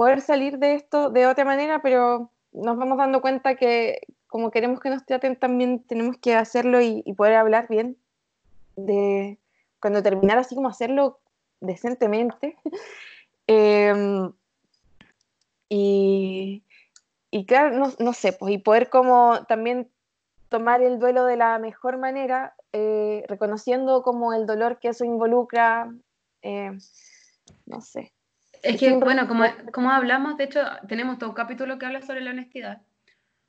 poder 0.00 0.22
salir 0.22 0.58
de 0.58 0.76
esto 0.76 1.10
de 1.10 1.26
otra 1.26 1.44
manera, 1.44 1.82
pero, 1.82 2.30
nos 2.52 2.78
vamos 2.78 2.96
dando 2.96 3.20
cuenta 3.20 3.56
que 3.56 4.00
como 4.28 4.50
queremos 4.50 4.80
que 4.80 4.88
nos 4.88 5.04
traten 5.04 5.36
también 5.36 5.80
tenemos 5.82 6.16
que 6.16 6.34
hacerlo 6.34 6.80
y, 6.80 7.02
poder 7.18 7.34
hablar 7.34 7.68
bien 7.68 7.98
de 8.76 9.38
cuando 9.78 10.02
terminar 10.02 10.38
así 10.38 10.54
como 10.54 10.68
hacerlo 10.68 11.18
decentemente. 11.60 12.56
Em, 13.46 14.32
y, 15.68 16.62
y, 17.30 17.44
claro, 17.44 17.76
no, 17.76 17.92
no, 17.98 18.14
sé, 18.14 18.32
pues 18.32 18.54
y 18.54 18.58
poder 18.58 18.88
como 18.88 19.44
también 19.48 19.90
tomar 20.48 20.80
el 20.80 20.98
duelo 20.98 21.26
de 21.26 21.36
la 21.36 21.58
mejor 21.58 21.98
manera, 21.98 22.54
eh, 22.72 23.22
reconociendo 23.28 24.02
como 24.02 24.32
el 24.32 24.46
dolor 24.46 24.78
que 24.78 24.88
eso 24.88 25.04
involucra, 25.04 25.92
eh, 26.40 26.78
no 27.66 27.80
sé. 27.82 28.14
Es 28.62 28.78
que, 28.78 28.92
bueno, 28.92 29.26
como, 29.26 29.44
como 29.72 29.90
hablamos, 29.90 30.36
de 30.36 30.44
hecho, 30.44 30.60
tenemos 30.88 31.18
todo 31.18 31.30
un 31.30 31.36
capítulo 31.36 31.78
que 31.78 31.86
habla 31.86 32.02
sobre 32.02 32.20
la 32.20 32.30
honestidad. 32.30 32.82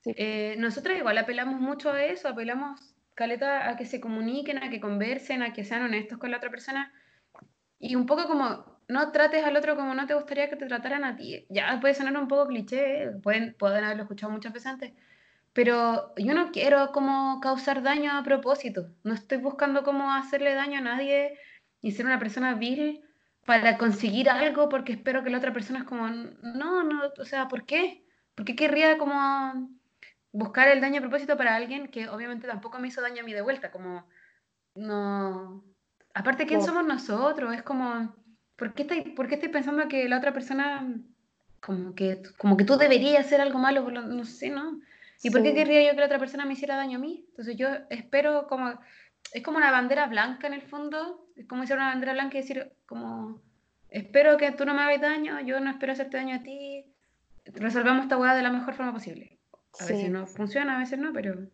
Eh, 0.05 0.55
nosotros 0.57 0.97
igual 0.97 1.17
apelamos 1.17 1.59
mucho 1.59 1.91
a 1.91 2.03
eso, 2.03 2.29
apelamos, 2.29 2.95
Caleta, 3.13 3.69
a 3.69 3.75
que 3.75 3.85
se 3.85 3.99
comuniquen, 3.99 4.57
a 4.63 4.69
que 4.69 4.79
conversen, 4.79 5.43
a 5.43 5.53
que 5.53 5.63
sean 5.63 5.83
honestos 5.83 6.17
con 6.17 6.31
la 6.31 6.37
otra 6.37 6.49
persona. 6.49 6.91
Y 7.77 7.95
un 7.95 8.05
poco 8.05 8.27
como, 8.27 8.79
no 8.87 9.11
trates 9.11 9.43
al 9.43 9.57
otro 9.57 9.75
como 9.75 9.93
no 9.93 10.07
te 10.07 10.13
gustaría 10.13 10.49
que 10.49 10.55
te 10.55 10.67
trataran 10.67 11.03
a 11.03 11.15
ti. 11.15 11.45
Ya 11.49 11.77
puede 11.81 11.93
sonar 11.93 12.15
un 12.17 12.27
poco 12.27 12.47
cliché, 12.47 13.11
pueden, 13.21 13.53
pueden 13.57 13.83
haberlo 13.83 14.03
escuchado 14.03 14.31
muchas 14.31 14.53
veces 14.53 14.67
antes, 14.67 14.93
pero 15.53 16.13
yo 16.17 16.33
no 16.33 16.51
quiero 16.51 16.91
como 16.91 17.39
causar 17.41 17.83
daño 17.83 18.11
a 18.11 18.23
propósito. 18.23 18.87
No 19.03 19.13
estoy 19.13 19.39
buscando 19.39 19.83
cómo 19.83 20.11
hacerle 20.13 20.53
daño 20.55 20.79
a 20.79 20.81
nadie 20.81 21.37
y 21.81 21.91
ser 21.91 22.05
una 22.05 22.19
persona 22.19 22.53
vil 22.55 23.01
para 23.45 23.77
conseguir 23.77 24.29
algo 24.29 24.69
porque 24.69 24.93
espero 24.93 25.23
que 25.23 25.29
la 25.29 25.37
otra 25.37 25.53
persona 25.53 25.79
es 25.79 25.85
como, 25.85 26.07
no, 26.07 26.83
no, 26.83 27.01
o 27.19 27.25
sea, 27.25 27.47
¿por 27.47 27.65
qué? 27.65 28.03
¿Por 28.35 28.45
qué 28.45 28.55
querría 28.55 28.97
como 28.97 29.69
buscar 30.31 30.67
el 30.69 30.81
daño 30.81 30.99
a 30.99 31.01
propósito 31.01 31.37
para 31.37 31.55
alguien 31.55 31.87
que 31.87 32.07
obviamente 32.07 32.47
tampoco 32.47 32.79
me 32.79 32.87
hizo 32.87 33.01
daño 33.01 33.21
a 33.21 33.25
mí 33.25 33.33
de 33.33 33.41
vuelta? 33.41 33.71
Como, 33.71 34.07
no. 34.75 35.63
Aparte, 36.13 36.45
¿quién 36.45 36.61
somos 36.61 36.85
nosotros? 36.85 37.53
Es 37.53 37.63
como, 37.63 38.15
¿por 38.55 38.73
qué, 38.73 38.83
estoy, 38.83 39.01
¿por 39.01 39.27
qué 39.27 39.35
estoy 39.35 39.49
pensando 39.49 39.87
que 39.87 40.07
la 40.07 40.17
otra 40.17 40.33
persona, 40.33 40.87
como 41.59 41.95
que, 41.95 42.21
como 42.37 42.57
que 42.57 42.65
tú 42.65 42.77
deberías 42.77 43.25
hacer 43.25 43.41
algo 43.41 43.59
malo? 43.59 43.89
no 43.89 44.25
sé, 44.25 44.49
¿no? 44.49 44.79
¿Y 45.23 45.29
por 45.29 45.43
qué 45.43 45.53
querría 45.53 45.83
yo 45.83 45.91
que 45.91 45.99
la 45.99 46.05
otra 46.07 46.19
persona 46.19 46.45
me 46.45 46.53
hiciera 46.53 46.75
daño 46.75 46.97
a 46.97 47.01
mí? 47.01 47.25
Entonces 47.29 47.55
yo 47.55 47.67
espero 47.89 48.47
como, 48.47 48.79
es 49.33 49.43
como 49.43 49.57
una 49.57 49.71
bandera 49.71 50.07
blanca 50.07 50.47
en 50.47 50.53
el 50.53 50.63
fondo, 50.63 51.27
como 51.47 51.61
decir 51.61 51.75
una 51.75 51.87
bandera 51.87 52.13
blanca 52.13 52.37
decir 52.37 52.71
como, 52.85 53.39
espero 53.89 54.37
que 54.37 54.51
tú 54.51 54.65
no 54.65 54.73
me 54.73 54.81
hagas 54.81 55.01
daño, 55.01 55.39
yo 55.41 55.59
no 55.59 55.69
espero 55.69 55.93
hacerte 55.93 56.17
daño 56.17 56.35
a 56.35 56.43
ti, 56.43 56.85
resolvamos 57.45 58.03
esta 58.03 58.17
hueá 58.17 58.35
de 58.35 58.43
la 58.43 58.51
mejor 58.51 58.73
forma 58.73 58.93
posible. 58.93 59.37
A 59.79 59.85
veces 59.85 60.09
no 60.09 60.27
funciona, 60.27 60.75
a 60.75 60.79
veces 60.79 60.99
no, 60.99 61.13
pero... 61.13 61.47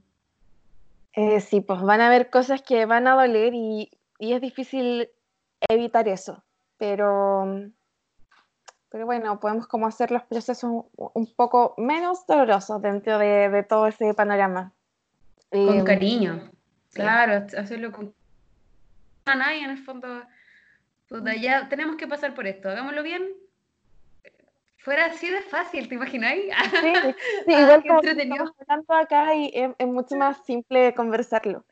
Eh, 1.14 1.40
sí, 1.40 1.62
pues 1.62 1.82
van 1.82 2.02
a 2.02 2.08
haber 2.08 2.30
cosas 2.30 2.62
que 2.62 2.86
van 2.86 3.08
a 3.08 3.16
doler 3.16 3.54
y, 3.54 3.92
y 4.20 4.34
es 4.34 4.42
difícil 4.42 5.10
evitar 5.70 6.08
eso, 6.08 6.44
pero 6.78 7.72
pero 8.90 9.06
bueno, 9.06 9.40
podemos 9.40 9.68
como 9.68 9.88
hacer 9.88 10.12
los 10.12 10.24
procesos 10.24 10.86
un, 10.96 11.34
poco 11.36 11.74
menos 11.78 12.26
dolorosos 12.26 12.82
dentro 12.82 13.18
de, 13.20 13.66
todo 13.68 13.88
ese 13.88 14.14
panorama. 14.14 14.72
Con 15.50 15.80
eh, 15.80 15.84
cariño, 15.84 16.50
claro, 16.94 17.46
hacerlo 17.58 17.92
con 17.92 18.14
a 19.28 19.36
nadie 19.36 19.64
en 19.64 19.72
el 19.72 19.78
fondo. 19.78 20.24
ya 21.42 21.70
tenemos 21.70 21.96
que 21.98 22.08
pasar 22.08 22.34
por 22.34 22.48
esto, 22.48 22.70
hagámoslo 22.70 23.04
bien. 23.04 23.28
Fuera 24.78 25.08
así 25.08 25.30
de 25.30 25.42
fácil, 25.42 25.90
¿te 25.90 25.96
imagináis? 25.96 26.46
Sí, 26.82 26.94
sí 27.46 27.52
igual 27.52 27.84
como 27.86 28.02
estamos 28.02 28.54
hablando 28.60 28.94
acá 28.94 29.36
y 29.36 29.52
es, 29.54 29.88
mucho 29.88 30.16
más 30.16 30.38
simple 30.46 30.94
conversarlo. 30.94 31.66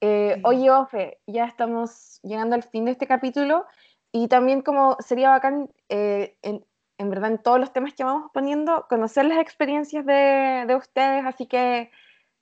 Eh, 0.00 0.40
Oye, 0.44 0.70
Ofe, 0.70 1.18
ya 1.26 1.44
estamos 1.44 2.20
llegando 2.22 2.56
al 2.56 2.64
fin 2.64 2.84
de 2.84 2.90
este 2.90 3.06
capítulo 3.06 3.66
y 4.10 4.28
también 4.28 4.62
como 4.62 4.96
sería 5.00 5.30
bacán, 5.30 5.70
eh, 5.88 6.36
en, 6.42 6.64
en, 6.98 7.10
verdad, 7.10 7.30
en 7.30 7.38
todos 7.38 7.60
los 7.60 7.72
temas 7.72 7.94
que 7.94 8.02
vamos 8.02 8.30
poniendo, 8.32 8.86
conocer 8.88 9.26
las 9.26 9.38
experiencias 9.38 10.04
de, 10.04 10.64
de 10.66 10.74
ustedes, 10.74 11.24
así 11.24 11.46
que 11.46 11.90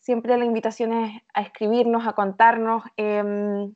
siempre 0.04 0.36
la 0.36 0.44
invitación 0.44 0.92
es 0.92 1.22
a 1.32 1.40
escribirnos, 1.40 2.06
a 2.06 2.12
contarnos, 2.12 2.82
em, 2.98 3.74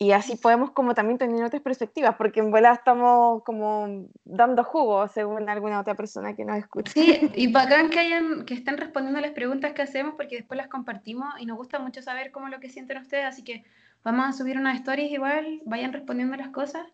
y 0.00 0.10
así 0.10 0.34
podemos 0.34 0.72
como 0.72 0.94
también 0.94 1.18
tener 1.18 1.44
otras 1.44 1.62
perspectivas, 1.62 2.16
porque 2.16 2.40
en 2.40 2.50
vuela 2.50 2.72
estamos 2.72 3.44
como 3.44 4.08
dando 4.24 4.64
jugo 4.64 5.06
según 5.06 5.48
alguna 5.48 5.78
otra 5.78 5.94
persona 5.94 6.34
que 6.34 6.44
nos 6.44 6.56
escucha. 6.56 6.90
Sí, 6.90 7.20
y 7.36 7.52
bacán 7.52 7.90
que, 7.90 8.00
hayan, 8.00 8.44
que 8.46 8.54
estén 8.54 8.78
respondiendo 8.78 9.20
las 9.20 9.32
preguntas 9.32 9.74
que 9.74 9.82
hacemos, 9.82 10.14
porque 10.16 10.36
después 10.36 10.58
las 10.58 10.66
compartimos 10.66 11.28
y 11.38 11.46
nos 11.46 11.56
gusta 11.56 11.78
mucho 11.78 12.02
saber 12.02 12.32
cómo 12.32 12.46
es 12.46 12.52
lo 12.52 12.58
que 12.58 12.68
sienten 12.68 12.98
ustedes, 12.98 13.26
así 13.26 13.44
que 13.44 13.64
Vamos 14.02 14.26
a 14.26 14.32
subir 14.32 14.56
unas 14.56 14.78
stories 14.78 15.12
igual, 15.12 15.60
vayan 15.66 15.92
respondiendo 15.92 16.36
las 16.36 16.48
cosas. 16.48 16.86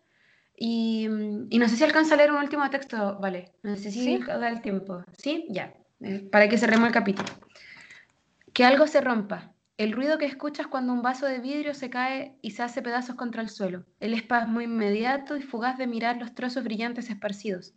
Y, 0.57 1.07
y 1.49 1.59
no 1.59 1.69
sé 1.69 1.77
si 1.77 1.83
alcanza 1.83 2.15
a 2.15 2.17
leer 2.17 2.31
un 2.31 2.37
último 2.37 2.69
texto, 2.69 3.17
vale. 3.19 3.51
No 3.63 3.75
sé 3.75 3.91
si 3.91 4.17
da 4.17 4.49
el 4.49 4.61
tiempo. 4.61 5.03
¿Sí? 5.17 5.45
Ya. 5.49 5.73
Eh, 6.01 6.27
para 6.31 6.49
que 6.49 6.57
cerremos 6.57 6.87
el 6.87 6.93
capítulo. 6.93 7.29
Que 8.53 8.65
algo 8.65 8.87
se 8.87 9.01
rompa. 9.01 9.53
El 9.77 9.91
ruido 9.91 10.17
que 10.17 10.25
escuchas 10.25 10.65
cuando 10.65 10.91
un 10.91 11.03
vaso 11.03 11.27
de 11.27 11.37
vidrio 11.37 11.75
se 11.75 11.91
cae 11.91 12.35
y 12.41 12.49
se 12.49 12.63
hace 12.63 12.81
pedazos 12.81 13.15
contra 13.15 13.43
el 13.43 13.49
suelo. 13.49 13.85
El 13.99 14.15
espasmo 14.15 14.59
inmediato 14.59 15.37
y 15.37 15.43
fugaz 15.43 15.77
de 15.77 15.85
mirar 15.85 16.17
los 16.17 16.33
trozos 16.33 16.63
brillantes 16.63 17.11
esparcidos. 17.11 17.75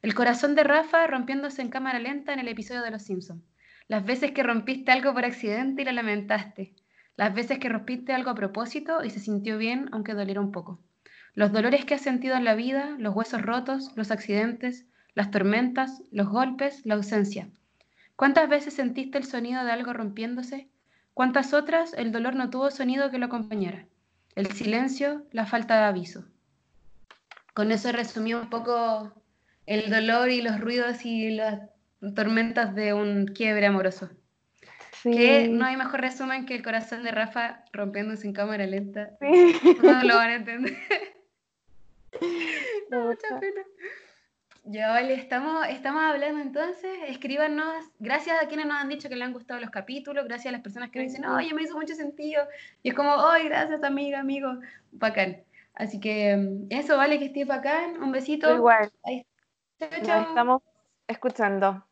El 0.00 0.14
corazón 0.14 0.54
de 0.54 0.62
Rafa 0.62 1.04
rompiéndose 1.08 1.60
en 1.60 1.70
cámara 1.70 1.98
lenta 1.98 2.32
en 2.32 2.38
el 2.38 2.46
episodio 2.46 2.82
de 2.82 2.92
Los 2.92 3.02
Simpsons. 3.02 3.42
Las 3.88 4.04
veces 4.04 4.30
que 4.30 4.44
rompiste 4.44 4.92
algo 4.92 5.12
por 5.12 5.24
accidente 5.24 5.82
y 5.82 5.84
la 5.84 5.90
lamentaste. 5.90 6.72
Las 7.16 7.34
veces 7.34 7.58
que 7.58 7.68
rompiste 7.68 8.12
algo 8.12 8.30
a 8.30 8.36
propósito 8.36 9.02
y 9.02 9.10
se 9.10 9.18
sintió 9.18 9.58
bien, 9.58 9.88
aunque 9.90 10.14
doliera 10.14 10.40
un 10.40 10.52
poco. 10.52 10.78
Los 11.34 11.50
dolores 11.50 11.84
que 11.84 11.94
has 11.94 12.00
sentido 12.00 12.36
en 12.36 12.44
la 12.44 12.54
vida, 12.54 12.94
los 13.00 13.12
huesos 13.12 13.42
rotos, 13.42 13.90
los 13.96 14.12
accidentes, 14.12 14.86
las 15.14 15.32
tormentas, 15.32 16.00
los 16.12 16.28
golpes, 16.28 16.86
la 16.86 16.94
ausencia. 16.94 17.48
¿Cuántas 18.14 18.48
veces 18.48 18.74
sentiste 18.74 19.18
el 19.18 19.24
sonido 19.24 19.64
de 19.64 19.72
algo 19.72 19.92
rompiéndose? 19.92 20.68
¿Cuántas 21.14 21.54
otras 21.54 21.94
el 21.94 22.10
dolor 22.10 22.34
no 22.34 22.50
tuvo 22.50 22.70
sonido 22.72 23.10
que 23.10 23.18
lo 23.18 23.26
acompañara? 23.26 23.86
El 24.34 24.50
silencio, 24.52 25.24
la 25.30 25.46
falta 25.46 25.78
de 25.78 25.84
aviso. 25.84 26.24
Con 27.54 27.70
eso 27.70 27.92
resumí 27.92 28.34
un 28.34 28.50
poco 28.50 29.12
el 29.66 29.90
dolor 29.90 30.28
y 30.30 30.42
los 30.42 30.60
ruidos 30.60 31.04
y 31.04 31.30
las 31.30 31.60
tormentas 32.16 32.74
de 32.74 32.92
un 32.94 33.26
quiebre 33.26 33.66
amoroso. 33.66 34.10
Que 35.04 35.48
no 35.48 35.66
hay 35.66 35.76
mejor 35.76 36.00
resumen 36.00 36.46
que 36.46 36.56
el 36.56 36.62
corazón 36.62 37.02
de 37.04 37.12
Rafa 37.12 37.64
rompiéndose 37.72 38.26
en 38.26 38.32
cámara 38.32 38.66
lenta. 38.66 39.10
No 39.82 40.02
lo 40.02 40.16
van 40.16 40.30
a 40.30 40.34
entender. 40.34 40.76
mucha 42.90 43.40
pena. 43.40 43.62
Ya, 44.66 44.88
vale, 44.88 45.12
estamos, 45.14 45.66
estamos 45.68 46.02
hablando 46.02 46.40
entonces. 46.40 46.90
Escríbanos. 47.08 47.84
Gracias 47.98 48.42
a 48.42 48.48
quienes 48.48 48.66
nos 48.66 48.76
han 48.76 48.88
dicho 48.88 49.10
que 49.10 49.16
le 49.16 49.24
han 49.24 49.34
gustado 49.34 49.60
los 49.60 49.70
capítulos. 49.70 50.24
Gracias 50.24 50.46
a 50.46 50.52
las 50.52 50.62
personas 50.62 50.90
que 50.90 51.00
nos 51.02 51.12
dicen, 51.12 51.26
oye, 51.26 51.52
me 51.52 51.62
hizo 51.62 51.74
mucho 51.74 51.94
sentido. 51.94 52.42
Y 52.82 52.88
es 52.88 52.94
como, 52.94 53.12
oye, 53.12 53.44
gracias, 53.44 53.84
amiga, 53.84 54.20
amigo. 54.20 54.48
Bacán. 54.92 55.42
Así 55.74 56.00
que 56.00 56.36
mm, 56.36 56.66
eso, 56.70 56.96
vale, 56.96 57.18
que 57.18 57.26
esté 57.26 57.44
bacán. 57.44 58.02
Un 58.02 58.10
besito. 58.10 58.54
Igual. 58.54 58.90
Ahí. 59.02 59.26
Chao, 59.78 59.90
chao. 60.02 60.20
estamos 60.28 60.62
escuchando. 61.08 61.84